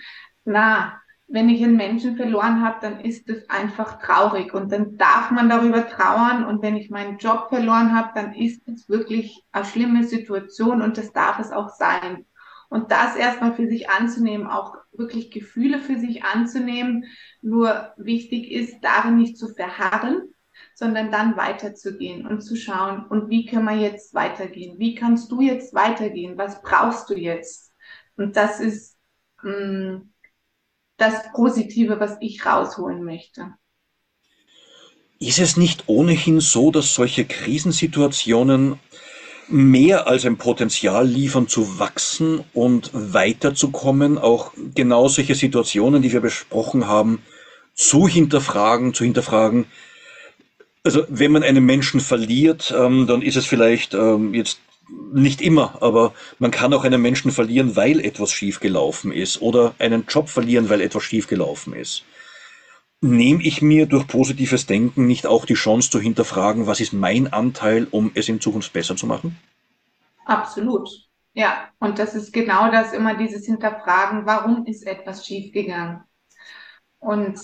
[0.44, 5.30] Na, wenn ich einen Menschen verloren habe, dann ist es einfach traurig und dann darf
[5.30, 6.44] man darüber trauern.
[6.44, 10.98] Und wenn ich meinen Job verloren habe, dann ist es wirklich eine schlimme Situation und
[10.98, 12.26] das darf es auch sein.
[12.74, 17.04] Und das erstmal für sich anzunehmen, auch wirklich Gefühle für sich anzunehmen.
[17.40, 20.34] Nur wichtig ist, darin nicht zu verharren,
[20.74, 24.80] sondern dann weiterzugehen und zu schauen, und wie können wir jetzt weitergehen?
[24.80, 26.36] Wie kannst du jetzt weitergehen?
[26.36, 27.70] Was brauchst du jetzt?
[28.16, 28.96] Und das ist
[29.44, 30.12] mh, mm,
[30.96, 33.54] das Positive, was ich rausholen möchte.
[35.20, 38.80] Ist es nicht ohnehin so, dass solche Krisensituationen
[39.49, 46.20] mehr als ein Potenzial liefern, zu wachsen und weiterzukommen, auch genau solche Situationen, die wir
[46.20, 47.22] besprochen haben,
[47.74, 49.66] zu hinterfragen, zu hinterfragen.
[50.82, 54.61] Also wenn man einen Menschen verliert, ähm, dann ist es vielleicht ähm, jetzt
[55.12, 60.05] nicht immer, aber man kann auch einen Menschen verlieren, weil etwas schiefgelaufen ist oder einen
[60.09, 62.05] Job verlieren, weil etwas schiefgelaufen ist.
[63.07, 67.30] Nehme ich mir durch positives Denken nicht auch die Chance zu hinterfragen, was ist mein
[67.30, 69.38] Anteil, um es in Zukunft besser zu machen?
[70.24, 70.88] Absolut.
[71.34, 76.00] Ja, und das ist genau das immer dieses Hinterfragen, warum ist etwas schiefgegangen?
[76.98, 77.38] Und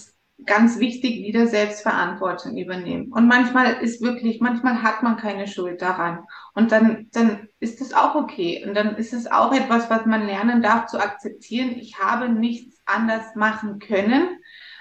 [0.47, 3.13] ganz wichtig, wieder Selbstverantwortung übernehmen.
[3.13, 6.25] Und manchmal ist wirklich, manchmal hat man keine Schuld daran.
[6.55, 8.65] Und dann, dann ist es auch okay.
[8.67, 11.73] Und dann ist es auch etwas, was man lernen darf zu akzeptieren.
[11.73, 14.40] Ich habe nichts anders machen können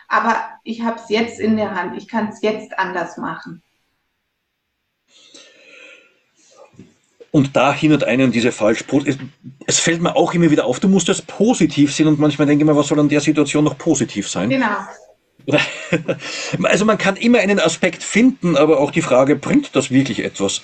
[0.10, 3.62] aber ich habe es jetzt in der Hand, ich kann es jetzt anders machen.
[7.32, 8.84] Und da hindert einen diese falsch.
[9.68, 12.64] Es fällt mir auch immer wieder auf, du musst das positiv sehen und manchmal denke
[12.64, 14.50] ich mir, was soll an der Situation noch positiv sein?
[14.50, 14.78] Genau.
[16.64, 20.62] Also man kann immer einen Aspekt finden, aber auch die Frage, bringt das wirklich etwas?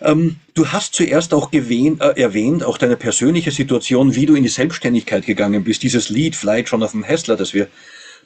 [0.00, 4.42] Ähm, du hast zuerst auch gewähnt, äh, erwähnt, auch deine persönliche Situation, wie du in
[4.42, 5.84] die Selbstständigkeit gegangen bist.
[5.84, 7.68] Dieses Lied Fly Jonathan Hessler, das wir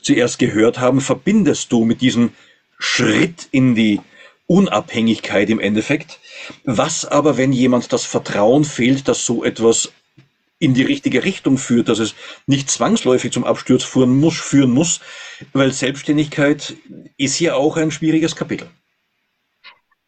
[0.02, 2.32] zuerst gehört haben, verbindest du mit diesem
[2.78, 4.00] Schritt in die
[4.46, 6.18] Unabhängigkeit im Endeffekt.
[6.64, 9.92] Was aber, wenn jemand das Vertrauen fehlt, dass so etwas
[10.58, 12.14] in die richtige Richtung führt, dass es
[12.46, 15.00] nicht zwangsläufig zum Absturz führen muss, führen muss,
[15.52, 16.76] weil Selbstständigkeit
[17.16, 18.68] ist ja auch ein schwieriges Kapitel.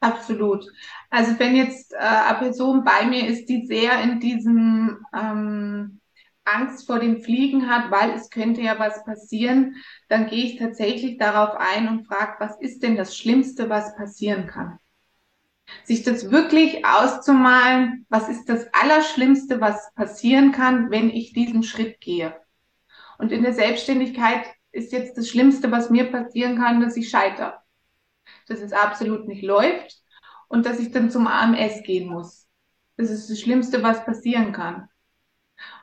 [0.00, 0.66] Absolut.
[1.10, 6.00] Also wenn jetzt äh, eine Person bei mir ist, die sehr in diesem ähm,
[6.44, 9.76] Angst vor dem Fliegen hat, weil es könnte ja was passieren,
[10.08, 14.46] dann gehe ich tatsächlich darauf ein und frage, was ist denn das Schlimmste, was passieren
[14.46, 14.78] kann?
[15.84, 22.00] Sich das wirklich auszumalen, was ist das Allerschlimmste, was passieren kann, wenn ich diesen Schritt
[22.00, 22.36] gehe?
[23.18, 27.58] Und in der Selbstständigkeit ist jetzt das Schlimmste, was mir passieren kann, dass ich scheitere.
[28.48, 30.02] Dass es absolut nicht läuft
[30.48, 32.48] und dass ich dann zum AMS gehen muss.
[32.96, 34.88] Das ist das Schlimmste, was passieren kann.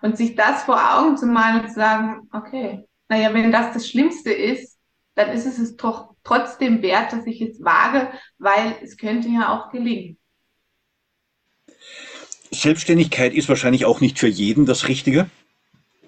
[0.01, 3.87] Und sich das vor Augen zu malen und zu sagen, okay, naja, wenn das das
[3.87, 4.77] Schlimmste ist,
[5.15, 9.53] dann ist es es doch trotzdem wert, dass ich es wage, weil es könnte ja
[9.53, 10.17] auch gelingen.
[12.51, 15.29] Selbstständigkeit ist wahrscheinlich auch nicht für jeden das Richtige,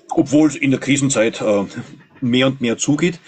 [0.10, 1.66] obwohl es in der Krisenzeit äh,
[2.20, 3.20] mehr und mehr zugeht.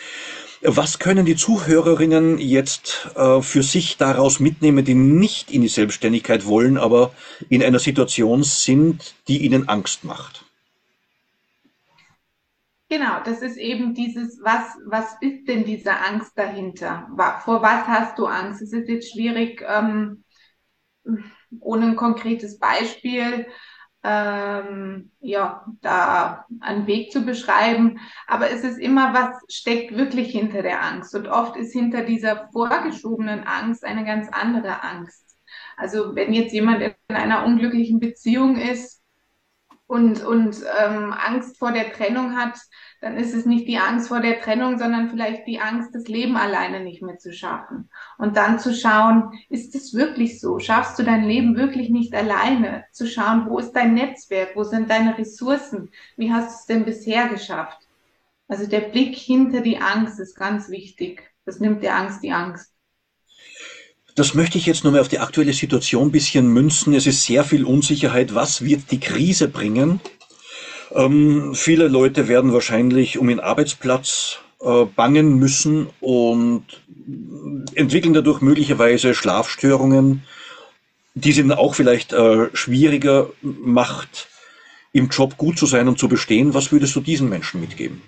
[0.66, 6.46] Was können die Zuhörerinnen jetzt äh, für sich daraus mitnehmen, die nicht in die Selbstständigkeit
[6.46, 7.12] wollen, aber
[7.50, 10.46] in einer Situation sind, die ihnen Angst macht?
[12.88, 17.10] Genau, das ist eben dieses, was, was ist denn diese Angst dahinter?
[17.44, 18.62] Vor was hast du Angst?
[18.62, 20.24] Es ist jetzt schwierig, ähm,
[21.60, 23.48] ohne ein konkretes Beispiel
[24.04, 28.00] ähm, ja, da einen Weg zu beschreiben.
[28.28, 31.16] Aber es ist immer, was steckt wirklich hinter der Angst.
[31.16, 35.24] Und oft ist hinter dieser vorgeschobenen Angst eine ganz andere Angst.
[35.78, 39.03] Also wenn jetzt jemand in einer unglücklichen Beziehung ist
[39.88, 42.58] und, und ähm, Angst vor der Trennung hat,
[43.02, 46.38] dann ist es nicht die Angst vor der Trennung, sondern vielleicht die Angst, das Leben
[46.38, 47.90] alleine nicht mehr zu schaffen.
[48.18, 50.60] Und dann zu schauen, ist es wirklich so?
[50.60, 52.86] Schaffst du dein Leben wirklich nicht alleine?
[52.92, 54.56] Zu schauen, wo ist dein Netzwerk?
[54.56, 55.92] Wo sind deine Ressourcen?
[56.18, 57.88] Wie hast du es denn bisher geschafft?
[58.48, 61.34] Also der Blick hinter die Angst ist ganz wichtig.
[61.46, 62.73] Das nimmt der Angst die Angst.
[64.16, 66.94] Das möchte ich jetzt nochmal auf die aktuelle Situation ein bisschen münzen.
[66.94, 68.36] Es ist sehr viel Unsicherheit.
[68.36, 70.02] Was wird die Krise bringen?
[70.92, 76.66] Ähm, viele Leute werden wahrscheinlich um ihren Arbeitsplatz äh, bangen müssen und
[77.74, 80.24] entwickeln dadurch möglicherweise Schlafstörungen,
[81.16, 84.28] die es ihnen auch vielleicht äh, schwieriger macht,
[84.92, 86.54] im Job gut zu sein und zu bestehen.
[86.54, 88.04] Was würdest du diesen Menschen mitgeben?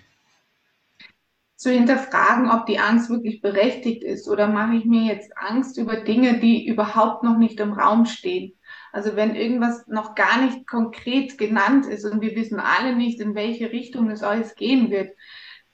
[1.56, 5.96] Zu hinterfragen, ob die Angst wirklich berechtigt ist oder mache ich mir jetzt Angst über
[5.98, 8.54] Dinge, die überhaupt noch nicht im Raum stehen.
[8.92, 13.36] Also wenn irgendwas noch gar nicht konkret genannt ist und wir wissen alle nicht, in
[13.36, 15.12] welche Richtung es alles gehen wird,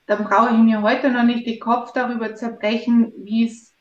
[0.06, 3.72] dann brauche ich mir heute noch nicht den Kopf darüber zerbrechen, wie es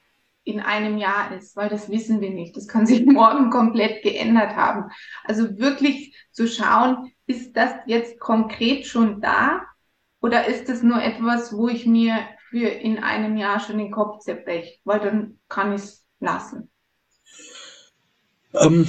[0.44, 2.56] in einem Jahr ist, weil das wissen wir nicht.
[2.58, 4.92] Das kann sich morgen komplett geändert haben.
[5.24, 9.62] Also wirklich zu schauen, ist das jetzt konkret schon da
[10.22, 12.16] oder ist es nur etwas, wo ich mir
[12.50, 16.70] für in einem Jahr schon den Kopf zerbreche, weil dann kann ich es lassen.
[18.54, 18.86] Ähm,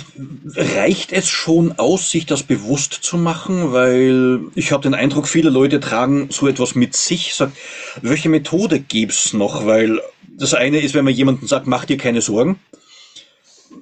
[0.56, 3.72] reicht es schon aus, sich das bewusst zu machen?
[3.72, 7.34] Weil ich habe den Eindruck, viele Leute tragen so etwas mit sich.
[7.34, 7.56] Sagt,
[8.02, 9.64] welche Methode gibt's noch?
[9.64, 12.58] Weil das eine ist, wenn man jemandem sagt, mach dir keine Sorgen.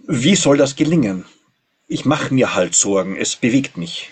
[0.06, 1.24] Wie soll das gelingen?
[1.88, 4.10] Ich mache mir halt Sorgen, es bewegt mich.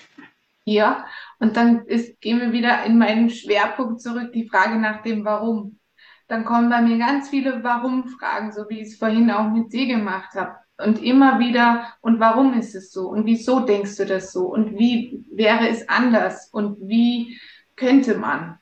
[0.64, 1.04] Ja,
[1.38, 5.78] und dann ist, gehen wir wieder in meinen Schwerpunkt zurück, die Frage nach dem Warum.
[6.26, 9.86] Dann kommen bei mir ganz viele Warum-Fragen, so wie ich es vorhin auch mit dir
[9.86, 13.08] gemacht habe und immer wieder, und warum ist es so?
[13.08, 14.46] Und wieso denkst du das so?
[14.46, 16.48] Und wie wäre es anders?
[16.52, 17.38] Und wie
[17.76, 18.58] könnte man?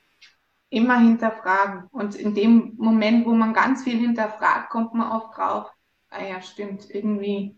[0.69, 1.83] Immer hinterfragen.
[1.91, 5.71] Und in dem Moment, wo man ganz viel hinterfragt, kommt man oft drauf,
[6.09, 7.55] ah ja, stimmt, irgendwie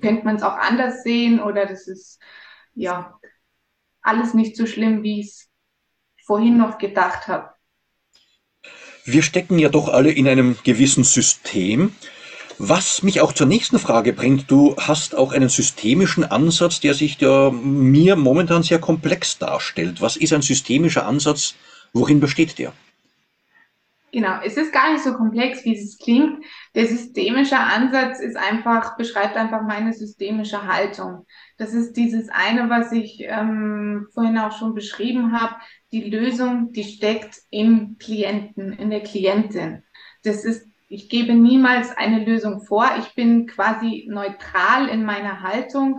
[0.00, 2.20] könnte man es auch anders sehen oder das ist,
[2.74, 3.18] ja,
[4.02, 5.48] alles nicht so schlimm, wie ich es
[6.24, 7.50] vorhin noch gedacht habe.
[9.04, 11.94] Wir stecken ja doch alle in einem gewissen System.
[12.58, 17.16] Was mich auch zur nächsten Frage bringt, du hast auch einen systemischen Ansatz, der sich
[17.16, 20.00] der mir momentan sehr komplex darstellt.
[20.00, 21.54] Was ist ein systemischer Ansatz?
[21.92, 22.72] Worin besteht der?
[24.12, 26.44] Genau, es ist gar nicht so komplex, wie es klingt.
[26.74, 31.26] Der systemische Ansatz ist einfach, beschreibt einfach meine systemische Haltung.
[31.56, 35.54] Das ist dieses eine, was ich ähm, vorhin auch schon beschrieben habe.
[35.92, 39.82] Die Lösung, die steckt im Klienten, in der Klientin.
[40.22, 42.84] Das ist ich gebe niemals eine Lösung vor.
[42.98, 45.98] Ich bin quasi neutral in meiner Haltung.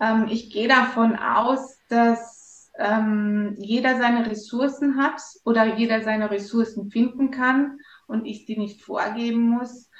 [0.00, 2.35] Ähm, ich gehe davon aus, dass
[2.78, 8.82] ähm, jeder seine Ressourcen hat oder jeder seine Ressourcen finden kann und ich die nicht
[8.82, 9.90] vorgeben muss.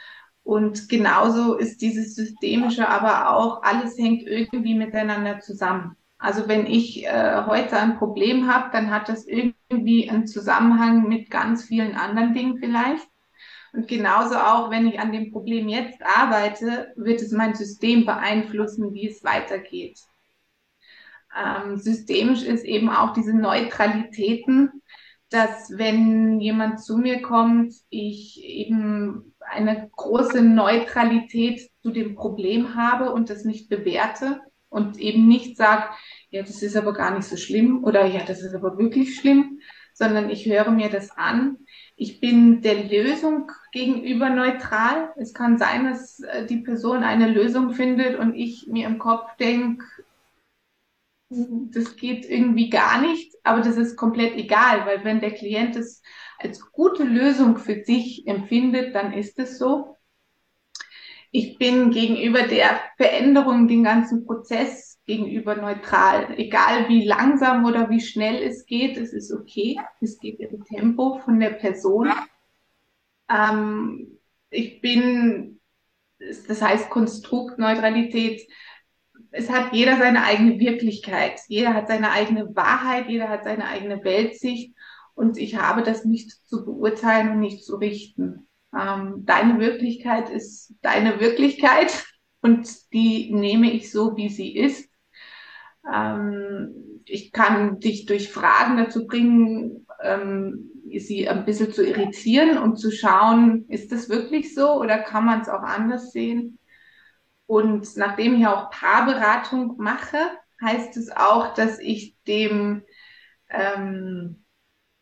[0.42, 5.96] Und genauso ist dieses Systemische aber auch, alles hängt irgendwie miteinander zusammen.
[6.18, 11.30] Also wenn ich äh, heute ein Problem habe, dann hat das irgendwie einen Zusammenhang mit
[11.30, 13.06] ganz vielen anderen Dingen vielleicht.
[13.72, 18.94] Und genauso auch, wenn ich an dem Problem jetzt arbeite, wird es mein System beeinflussen,
[18.94, 19.98] wie es weitergeht.
[21.36, 24.82] Ähm, systemisch ist eben auch diese Neutralitäten,
[25.30, 33.12] dass wenn jemand zu mir kommt, ich eben eine große Neutralität zu dem Problem habe
[33.12, 35.84] und das nicht bewerte und eben nicht sage,
[36.30, 39.60] ja, das ist aber gar nicht so schlimm oder ja, das ist aber wirklich schlimm,
[39.94, 41.58] sondern ich höre mir das an
[41.98, 45.12] ich bin der Lösung gegenüber neutral.
[45.16, 49.34] Es kann sein, dass äh, die Person eine Lösung findet und ich mir im Kopf
[49.38, 49.82] denke,
[51.28, 56.02] das geht irgendwie gar nicht, aber das ist komplett egal, weil wenn der Klient es
[56.38, 59.96] als gute Lösung für sich empfindet, dann ist es so.
[61.32, 66.38] Ich bin gegenüber der Veränderung, den ganzen Prozess gegenüber neutral.
[66.38, 69.78] Egal wie langsam oder wie schnell es geht, es ist okay.
[70.00, 72.12] Es geht im Tempo von der Person.
[73.28, 74.18] Ähm,
[74.50, 75.60] ich bin,
[76.18, 78.42] das heißt Konstruktneutralität.
[79.36, 81.40] Es hat jeder seine eigene Wirklichkeit.
[81.48, 83.08] Jeder hat seine eigene Wahrheit.
[83.08, 84.74] Jeder hat seine eigene Weltsicht.
[85.14, 88.48] Und ich habe das nicht zu beurteilen und nicht zu richten.
[88.76, 92.04] Ähm, deine Wirklichkeit ist deine Wirklichkeit
[92.40, 94.90] und die nehme ich so, wie sie ist.
[95.92, 102.76] Ähm, ich kann dich durch Fragen dazu bringen, ähm, sie ein bisschen zu irritieren und
[102.76, 106.58] zu schauen, ist das wirklich so oder kann man es auch anders sehen?
[107.46, 110.18] Und nachdem ich auch Paarberatung mache,
[110.60, 112.82] heißt es auch, dass ich dem,
[113.50, 114.44] ähm,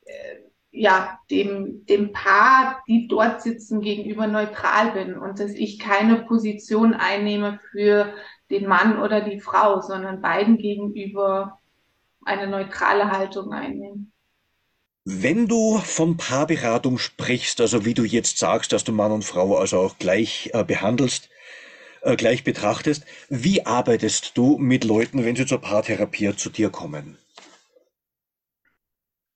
[0.04, 0.36] äh,
[0.70, 6.94] ja, dem, dem Paar, die dort sitzen, gegenüber neutral bin und dass ich keine Position
[6.94, 8.12] einnehme für
[8.50, 11.60] den Mann oder die Frau, sondern beiden gegenüber
[12.24, 14.12] eine neutrale Haltung einnehmen.
[15.06, 19.56] Wenn du von Paarberatung sprichst, also wie du jetzt sagst, dass du Mann und Frau
[19.56, 21.28] also auch gleich äh, behandelst,
[22.04, 27.18] äh, gleich betrachtest, wie arbeitest du mit Leuten, wenn sie zur Paartherapie zu dir kommen?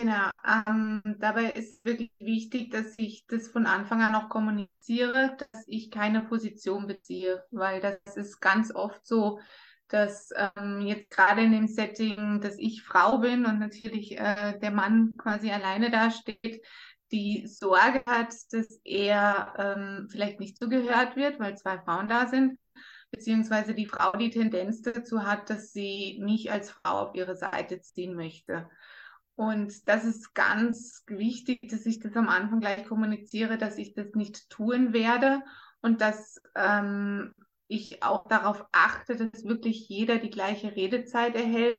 [0.00, 5.64] Genau, ähm, dabei ist wirklich wichtig, dass ich das von Anfang an auch kommuniziere, dass
[5.66, 9.40] ich keine Position beziehe, weil das ist ganz oft so,
[9.88, 14.70] dass ähm, jetzt gerade in dem Setting, dass ich Frau bin und natürlich äh, der
[14.70, 16.62] Mann quasi alleine dasteht,
[17.12, 22.58] die Sorge hat, dass er ähm, vielleicht nicht zugehört wird, weil zwei Frauen da sind,
[23.10, 27.80] beziehungsweise die Frau die Tendenz dazu hat, dass sie mich als Frau auf ihre Seite
[27.80, 28.68] ziehen möchte.
[29.36, 34.12] Und das ist ganz wichtig, dass ich das am Anfang gleich kommuniziere, dass ich das
[34.14, 35.42] nicht tun werde
[35.80, 37.32] und dass ähm,
[37.68, 41.78] ich auch darauf achte, dass wirklich jeder die gleiche Redezeit erhält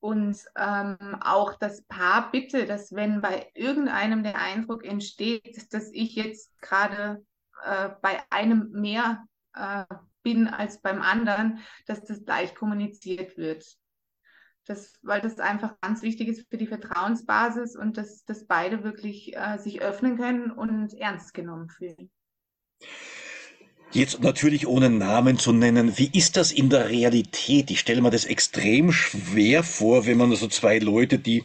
[0.00, 6.14] und ähm, auch das Paar bitte, dass wenn bei irgendeinem der Eindruck entsteht, dass ich
[6.14, 7.24] jetzt gerade
[7.64, 9.24] äh, bei einem mehr
[9.54, 9.84] äh,
[10.22, 13.64] bin als beim anderen, dass das gleich kommuniziert wird.
[14.64, 19.36] Das, weil das einfach ganz wichtig ist für die Vertrauensbasis und dass, dass beide wirklich
[19.36, 22.10] äh, sich öffnen können und ernst genommen fühlen.
[23.92, 27.70] Jetzt natürlich ohne Namen zu nennen, wie ist das in der Realität?
[27.70, 31.44] Ich stelle mir das extrem schwer vor, wenn man so zwei Leute, die,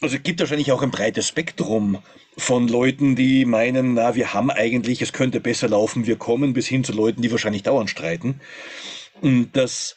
[0.00, 1.98] also es gibt wahrscheinlich auch ein breites Spektrum
[2.38, 6.66] von Leuten, die meinen, na, wir haben eigentlich, es könnte besser laufen, wir kommen, bis
[6.66, 8.40] hin zu Leuten, die wahrscheinlich dauernd streiten.
[9.20, 9.96] Und das,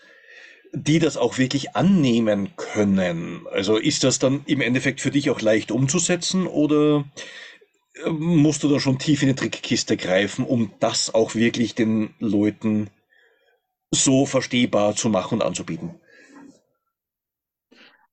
[0.73, 3.45] die das auch wirklich annehmen können.
[3.51, 7.05] Also ist das dann im Endeffekt für dich auch leicht umzusetzen oder
[8.07, 12.89] musst du da schon tief in die Trickkiste greifen, um das auch wirklich den Leuten
[13.91, 15.95] so verstehbar zu machen und anzubieten?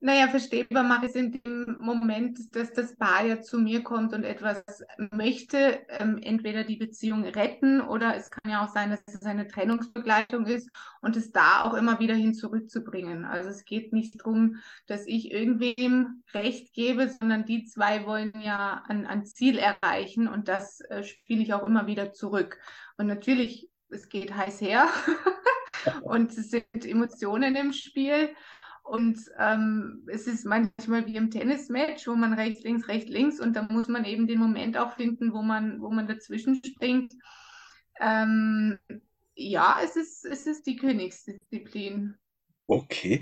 [0.01, 4.13] Naja, verstehbar mache ich es in dem Moment, dass das Paar ja zu mir kommt
[4.13, 4.63] und etwas
[5.11, 9.49] möchte, ähm, entweder die Beziehung retten oder es kann ja auch sein, dass es eine
[9.49, 10.69] Trennungsbegleitung ist
[11.01, 13.25] und es da auch immer wieder hin zurückzubringen.
[13.25, 18.85] Also es geht nicht darum, dass ich irgendwem Recht gebe, sondern die zwei wollen ja
[18.89, 22.59] ein, ein Ziel erreichen und das äh, spiele ich auch immer wieder zurück.
[22.99, 24.89] Und natürlich, es geht heiß her
[26.03, 28.29] und es sind Emotionen im Spiel.
[28.87, 33.55] Und ähm, es ist manchmal wie im Tennismatch, wo man rechts, links, rechts, links und
[33.55, 37.13] da muss man eben den Moment auch finden, wo man, wo man dazwischen springt.
[38.01, 38.79] Ähm,
[39.35, 42.15] ja, es ist, es ist die Königsdisziplin.
[42.69, 43.21] Okay.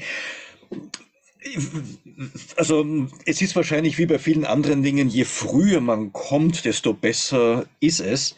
[2.56, 7.66] Also es ist wahrscheinlich wie bei vielen anderen Dingen, je früher man kommt, desto besser
[7.80, 8.36] ist es.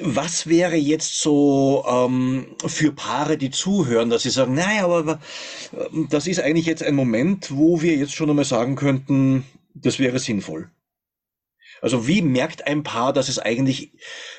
[0.00, 5.20] Was wäre jetzt so ähm, für Paare, die zuhören, dass sie sagen, naja, aber,
[5.72, 9.98] ähm, das ist eigentlich jetzt ein Moment, wo wir jetzt schon einmal sagen könnten, das
[9.98, 10.70] wäre sinnvoll.
[11.82, 13.92] Also wie merkt ein Paar, dass es eigentlich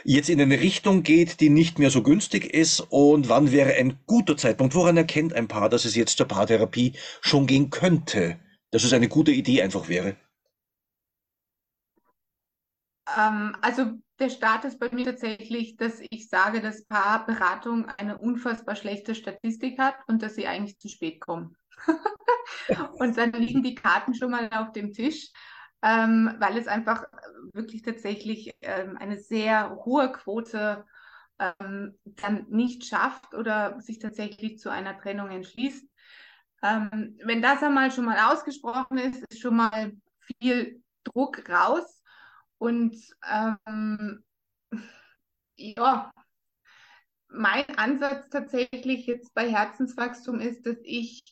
[0.04, 4.00] jetzt in eine Richtung geht, die nicht mehr so günstig ist und wann wäre ein
[4.08, 4.74] guter Zeitpunkt?
[4.74, 8.40] Woran erkennt ein Paar, dass es jetzt zur Paartherapie schon gehen könnte?
[8.72, 10.16] Dass es eine gute Idee einfach wäre?
[13.16, 18.76] Ähm, also der Start ist bei mir tatsächlich, dass ich sage, dass Paarberatung eine unfassbar
[18.76, 21.56] schlechte Statistik hat und dass sie eigentlich zu spät kommen.
[22.94, 25.32] und dann liegen die Karten schon mal auf dem Tisch,
[25.82, 27.04] ähm, weil es einfach
[27.54, 30.86] wirklich tatsächlich ähm, eine sehr hohe Quote
[31.40, 35.86] ähm, dann nicht schafft oder sich tatsächlich zu einer Trennung entschließt.
[36.64, 39.92] Ähm, wenn das einmal schon mal ausgesprochen ist, ist schon mal
[40.40, 41.95] viel Druck raus.
[42.58, 42.96] Und
[43.30, 44.24] ähm,
[45.56, 46.12] ja,
[47.30, 51.24] mein Ansatz tatsächlich jetzt bei Herzenswachstum ist, dass ich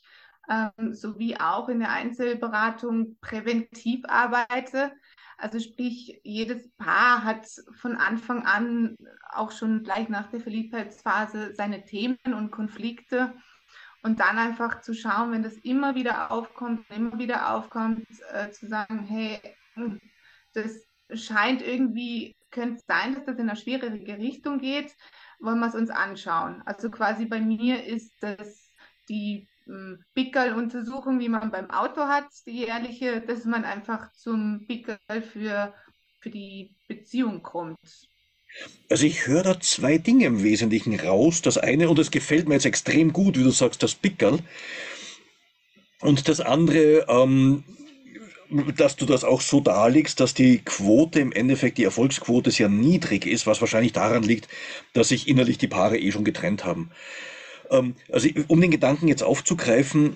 [0.49, 4.91] ähm, sowie auch in der Einzelberatung präventiv arbeite.
[5.37, 8.95] Also sprich, jedes Paar hat von Anfang an
[9.29, 13.33] auch schon gleich nach der Verliebtheitsphase seine Themen und Konflikte.
[14.03, 18.67] Und dann einfach zu schauen, wenn das immer wieder aufkommt, immer wieder aufkommt, äh, zu
[18.67, 19.39] sagen, hey,
[20.53, 24.95] das scheint irgendwie, könnte es sein, dass das in eine schwierige Richtung geht,
[25.39, 26.61] wollen wir es uns anschauen.
[26.65, 28.71] Also quasi bei mir ist das
[29.09, 34.97] die ähm, Pickel-Untersuchung, wie man beim Auto hat, die jährliche, dass man einfach zum Pickel
[35.31, 35.73] für,
[36.21, 37.77] für die Beziehung kommt.
[38.89, 41.41] Also ich höre da zwei Dinge im Wesentlichen raus.
[41.41, 44.39] Das eine, und es gefällt mir jetzt extrem gut, wie du sagst, das Pickel.
[46.01, 47.63] Und das andere, ähm,
[48.77, 53.25] dass du das auch so darlegst, dass die Quote im Endeffekt, die Erfolgsquote sehr niedrig
[53.25, 54.47] ist, was wahrscheinlich daran liegt,
[54.93, 56.91] dass sich innerlich die Paare eh schon getrennt haben.
[57.69, 60.15] Ähm, also um den Gedanken jetzt aufzugreifen,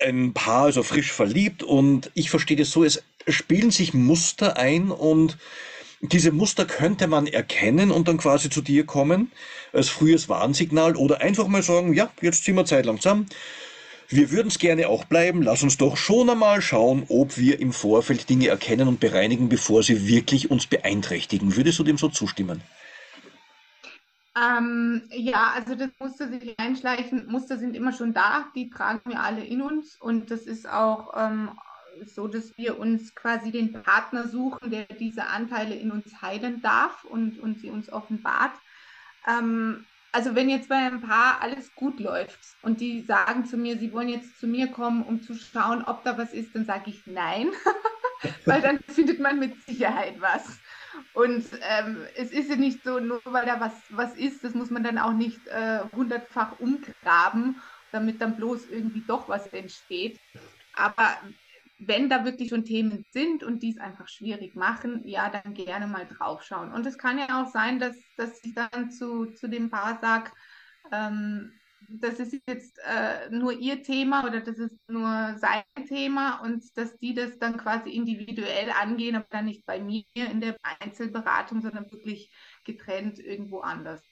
[0.00, 4.56] ein Paar ist also frisch verliebt und ich verstehe das so, es spielen sich Muster
[4.56, 5.36] ein und
[6.00, 9.30] diese Muster könnte man erkennen und dann quasi zu dir kommen
[9.72, 13.26] als frühes Warnsignal oder einfach mal sagen, ja, jetzt ziehen wir Zeit lang zusammen.
[14.12, 15.40] Wir würden es gerne auch bleiben.
[15.42, 19.84] Lass uns doch schon einmal schauen, ob wir im Vorfeld Dinge erkennen und bereinigen, bevor
[19.84, 21.54] sie wirklich uns beeinträchtigen.
[21.54, 22.60] Würdest du dem so zustimmen?
[24.36, 27.26] Ähm, ja, also das Muster sich einschleichen.
[27.28, 31.12] Muster sind immer schon da, die tragen wir alle in uns und das ist auch
[31.16, 31.50] ähm,
[32.06, 37.04] so, dass wir uns quasi den Partner suchen, der diese Anteile in uns heilen darf
[37.04, 38.52] und, und sie uns offenbart.
[39.26, 43.78] Ähm, also wenn jetzt bei einem Paar alles gut läuft und die sagen zu mir,
[43.78, 46.90] sie wollen jetzt zu mir kommen, um zu schauen, ob da was ist, dann sage
[46.90, 47.50] ich nein,
[48.44, 50.58] weil dann findet man mit Sicherheit was.
[51.14, 54.70] Und ähm, es ist ja nicht so, nur weil da was, was ist, das muss
[54.70, 57.60] man dann auch nicht äh, hundertfach umgraben,
[57.92, 60.18] damit dann bloß irgendwie doch was entsteht.
[60.74, 61.18] Aber
[61.86, 65.86] wenn da wirklich schon Themen sind und die es einfach schwierig machen, ja, dann gerne
[65.86, 66.72] mal draufschauen.
[66.72, 70.30] Und es kann ja auch sein, dass, dass ich dann zu, zu dem Paar sage,
[70.92, 71.52] ähm,
[71.88, 76.96] das ist jetzt äh, nur ihr Thema oder das ist nur sein Thema und dass
[76.98, 81.90] die das dann quasi individuell angehen, aber dann nicht bei mir in der Einzelberatung, sondern
[81.90, 82.30] wirklich
[82.64, 84.02] getrennt irgendwo anders.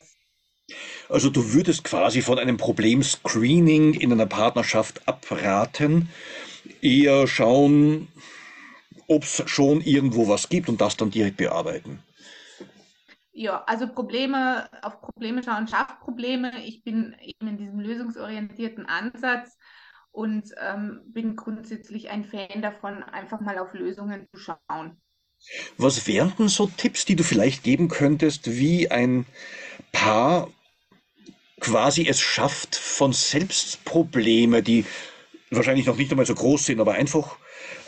[1.09, 6.09] Also du würdest quasi von einem Problemscreening in einer Partnerschaft abraten,
[6.83, 8.09] eher schauen,
[9.07, 12.03] ob es schon irgendwo was gibt und das dann direkt bearbeiten.
[13.33, 16.53] Ja, also Probleme, auf Probleme schauen schafft Probleme.
[16.65, 19.57] Ich bin eben in diesem lösungsorientierten Ansatz
[20.11, 25.01] und ähm, bin grundsätzlich ein Fan davon, einfach mal auf Lösungen zu schauen.
[25.77, 29.25] Was wären denn so Tipps, die du vielleicht geben könntest, wie ein
[29.93, 30.49] Paar
[31.61, 34.85] quasi es schafft, von selbst Probleme, die
[35.51, 37.37] wahrscheinlich noch nicht einmal so groß sind, aber einfach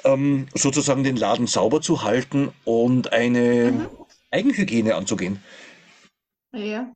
[0.04, 3.88] ähm, sozusagen den Laden sauber zu halten und eine mhm.
[4.30, 5.42] Eigenhygiene anzugehen.
[6.52, 6.92] Ja,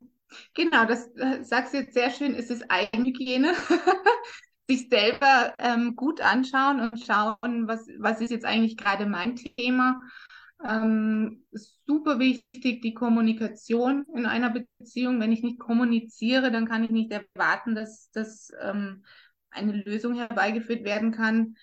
[0.55, 3.55] genau, das äh, sagst du jetzt sehr schön, ist es Eigenhygiene.
[4.69, 10.01] Sich selber ähm, gut anschauen und schauen, was, was ist jetzt eigentlich gerade mein Thema.
[10.67, 11.45] Ähm,
[11.87, 15.21] super wichtig, die Kommunikation in einer Beziehung.
[15.21, 19.05] Wenn ich nicht kommuniziere, dann kann ich nicht erwarten, dass, dass ähm,
[19.55, 21.57] eine Lösung herbeigeführt werden kann.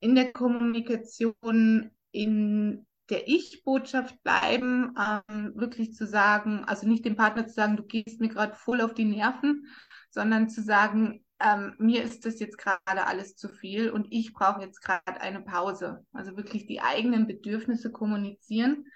[0.00, 7.46] In der Kommunikation, in der Ich-Botschaft bleiben, ähm, wirklich zu sagen, also nicht dem Partner
[7.46, 9.66] zu sagen, du gehst mir gerade voll auf die Nerven,
[10.10, 14.62] sondern zu sagen, ähm, mir ist das jetzt gerade alles zu viel und ich brauche
[14.62, 16.06] jetzt gerade eine Pause.
[16.12, 18.86] Also wirklich die eigenen Bedürfnisse kommunizieren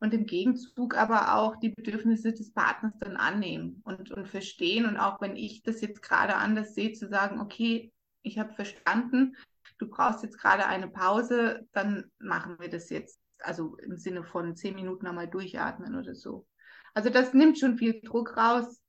[0.00, 4.84] und im Gegenzug aber auch die Bedürfnisse des Partners dann annehmen und, und verstehen.
[4.84, 7.91] Und auch wenn ich das jetzt gerade anders sehe, zu sagen, okay,
[8.22, 9.36] ich habe verstanden,
[9.78, 14.56] du brauchst jetzt gerade eine Pause, dann machen wir das jetzt also im Sinne von
[14.56, 16.46] zehn Minuten einmal durchatmen oder so.
[16.94, 18.80] Also das nimmt schon viel Druck raus.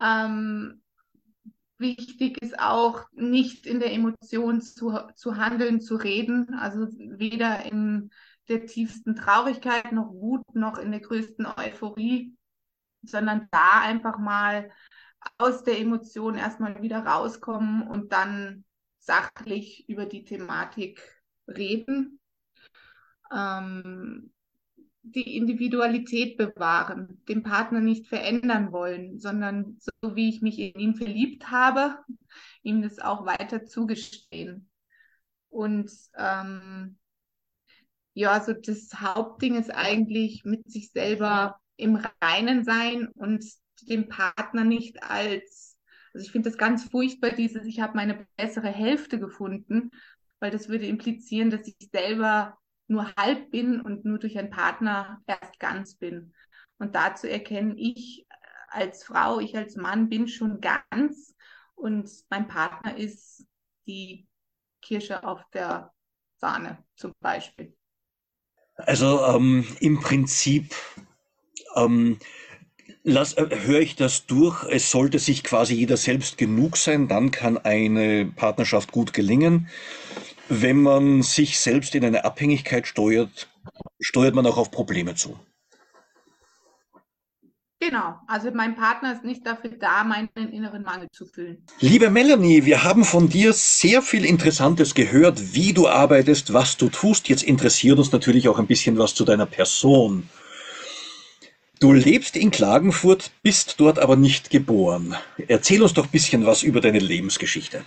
[0.00, 0.82] Ähm,
[1.78, 8.10] wichtig ist auch, nicht in der Emotion zu, zu handeln, zu reden, also weder in
[8.48, 12.36] der tiefsten Traurigkeit noch Wut noch in der größten Euphorie,
[13.02, 14.70] sondern da einfach mal
[15.38, 18.64] aus der Emotion erstmal wieder rauskommen und dann
[18.98, 21.00] sachlich über die Thematik
[21.48, 22.20] reden
[23.32, 24.32] ähm,
[25.02, 30.94] die Individualität bewahren, den Partner nicht verändern wollen, sondern so wie ich mich in ihn
[30.94, 31.98] verliebt habe,
[32.62, 34.70] ihm das auch weiter zugestehen.
[35.48, 36.98] Und ähm,
[38.14, 43.44] ja, so das Hauptding ist eigentlich mit sich selber im Reinen sein und
[43.84, 45.76] den Partner nicht als
[46.14, 49.90] Also ich finde das ganz furchtbar, dieses, ich habe meine bessere Hälfte gefunden,
[50.40, 52.58] weil das würde implizieren, dass ich selber
[52.88, 56.34] nur halb bin und nur durch einen Partner erst ganz bin.
[56.78, 58.26] Und dazu erkenne ich
[58.68, 61.34] als Frau, ich als Mann bin schon ganz
[61.74, 63.46] und mein Partner ist
[63.86, 64.26] die
[64.80, 65.92] Kirsche auf der
[66.40, 67.74] Sahne zum Beispiel.
[68.76, 70.74] Also ähm, im Prinzip
[71.76, 72.18] ähm,
[73.04, 74.64] lass, äh, höre ich das durch.
[74.70, 79.68] Es sollte sich quasi jeder selbst genug sein, dann kann eine Partnerschaft gut gelingen.
[80.48, 83.48] Wenn man sich selbst in eine Abhängigkeit steuert,
[84.00, 85.38] steuert man auch auf Probleme zu.
[87.80, 91.66] Genau, also mein Partner ist nicht dafür da, meinen inneren Mangel zu füllen.
[91.80, 96.90] Liebe Melanie, wir haben von dir sehr viel Interessantes gehört, wie du arbeitest, was du
[96.90, 97.28] tust.
[97.28, 100.28] Jetzt interessiert uns natürlich auch ein bisschen was zu deiner Person.
[101.82, 105.16] Du lebst in Klagenfurt, bist dort aber nicht geboren.
[105.48, 107.84] Erzähl uns doch ein bisschen was über deine Lebensgeschichte.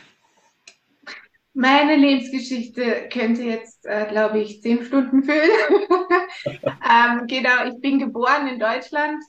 [1.53, 5.49] Meine Lebensgeschichte könnte jetzt, äh, glaube ich, zehn Stunden füllen.
[6.65, 9.23] ähm, genau, ich bin geboren in Deutschland,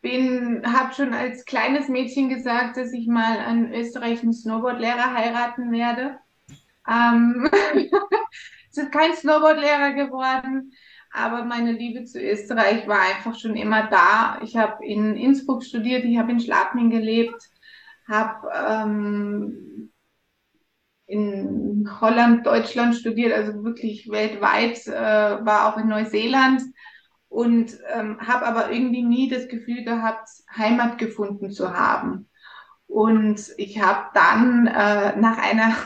[0.00, 6.18] bin, habe schon als kleines Mädchen gesagt, dass ich mal einen österreichischen Snowboardlehrer heiraten werde.
[6.88, 7.50] Ähm,
[8.70, 10.72] es ist kein Snowboardlehrer geworden,
[11.16, 14.38] aber meine Liebe zu Österreich war einfach schon immer da.
[14.42, 17.42] Ich habe in Innsbruck studiert, ich habe in Schladming gelebt,
[18.06, 19.90] habe ähm,
[21.06, 26.62] in Holland, Deutschland studiert, also wirklich weltweit, äh, war auch in Neuseeland
[27.28, 32.28] und ähm, habe aber irgendwie nie das Gefühl gehabt, Heimat gefunden zu haben.
[32.86, 35.76] Und ich habe dann äh, nach einer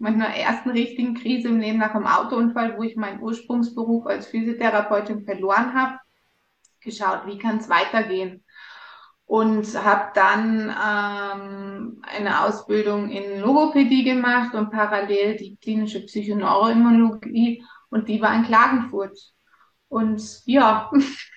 [0.00, 5.24] meiner ersten richtigen Krise im Leben, nach einem Autounfall, wo ich meinen Ursprungsberuf als Physiotherapeutin
[5.24, 5.98] verloren habe,
[6.80, 8.42] geschaut, wie kann es weitergehen.
[9.26, 18.08] Und habe dann ähm, eine Ausbildung in Logopädie gemacht und parallel die klinische Psychoneuroimmunologie und
[18.08, 19.16] die war in Klagenfurt.
[19.88, 20.90] Und ja,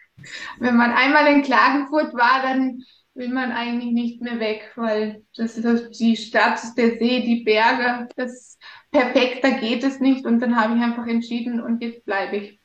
[0.59, 2.81] wenn man einmal in Klagenfurt war, dann
[3.15, 8.07] will man eigentlich nicht mehr weg, weil das ist die Stadt, der See, die Berge,
[8.15, 8.57] das
[8.91, 10.25] perfekter geht es nicht.
[10.25, 12.59] Und dann habe ich einfach entschieden und jetzt bleibe ich.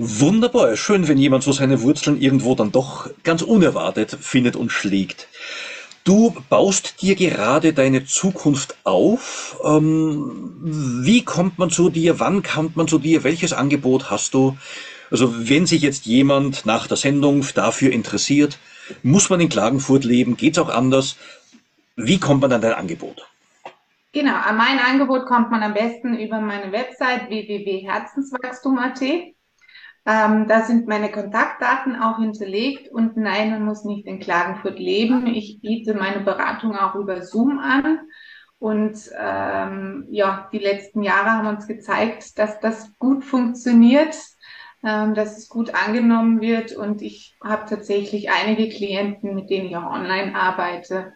[0.00, 5.26] Wunderbar, schön, wenn jemand so seine Wurzeln irgendwo dann doch ganz unerwartet findet und schlägt.
[6.04, 9.60] Du baust dir gerade deine Zukunft auf.
[9.64, 10.54] Ähm,
[11.02, 12.20] wie kommt man zu dir?
[12.20, 13.24] Wann kommt man zu dir?
[13.24, 14.56] Welches Angebot hast du?
[15.10, 18.58] Also wenn sich jetzt jemand nach der Sendung dafür interessiert,
[19.02, 20.36] muss man in Klagenfurt leben?
[20.36, 21.16] Geht es auch anders?
[21.96, 23.28] Wie kommt man an dein Angebot?
[24.12, 29.02] Genau, an mein Angebot kommt man am besten über meine Website www.herzenswachstum.at.
[29.02, 35.26] Ähm, da sind meine Kontaktdaten auch hinterlegt und nein, man muss nicht in Klagenfurt leben.
[35.26, 38.00] Ich biete meine Beratung auch über Zoom an.
[38.58, 44.16] Und ähm, ja, die letzten Jahre haben uns gezeigt, dass das gut funktioniert
[44.84, 46.72] ähm, dass es gut angenommen wird.
[46.72, 51.12] Und ich habe tatsächlich einige Klienten, mit denen ich auch online arbeite.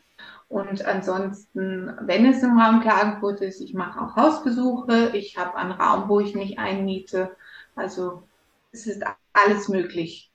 [0.48, 5.72] Und ansonsten, wenn es im Raum Klagenfurt ist, ich mache auch Hausbesuche, ich habe einen
[5.72, 7.34] Raum, wo ich mich einmiete.
[7.74, 8.24] Also
[8.70, 9.02] es ist
[9.32, 10.30] alles möglich.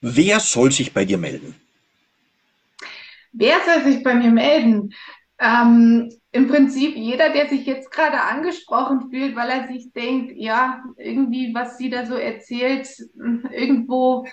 [0.00, 1.54] Wer soll sich bei dir melden?
[3.32, 4.94] Wer soll sich bei mir melden?
[5.40, 10.82] Ähm, Im Prinzip jeder, der sich jetzt gerade angesprochen fühlt, weil er sich denkt, ja,
[10.96, 12.88] irgendwie, was sie da so erzählt,
[13.52, 14.26] irgendwo,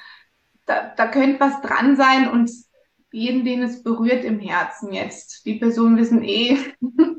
[0.65, 2.49] da, da könnte was dran sein und
[3.11, 5.45] jeden, den es berührt im Herzen jetzt.
[5.45, 6.57] Die Personen wissen eh,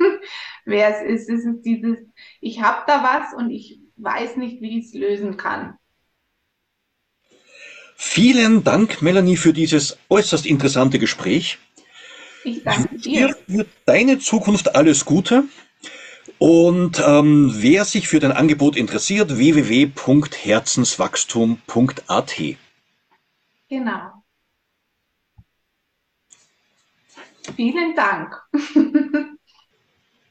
[0.65, 1.31] wer es ist.
[1.31, 1.99] Es ist dieses,
[2.41, 5.75] ich habe da was und ich weiß nicht, wie ich es lösen kann.
[7.95, 11.61] Vielen Dank, Melanie, für dieses äußerst interessante Gespräch.
[12.45, 13.37] Ich danke dir.
[13.47, 15.45] Für deine Zukunft alles Gute.
[16.39, 22.35] Und ähm, wer sich für dein Angebot interessiert, www.herzenswachstum.at.
[23.69, 24.25] Genau.
[27.57, 28.43] Vielen Dank.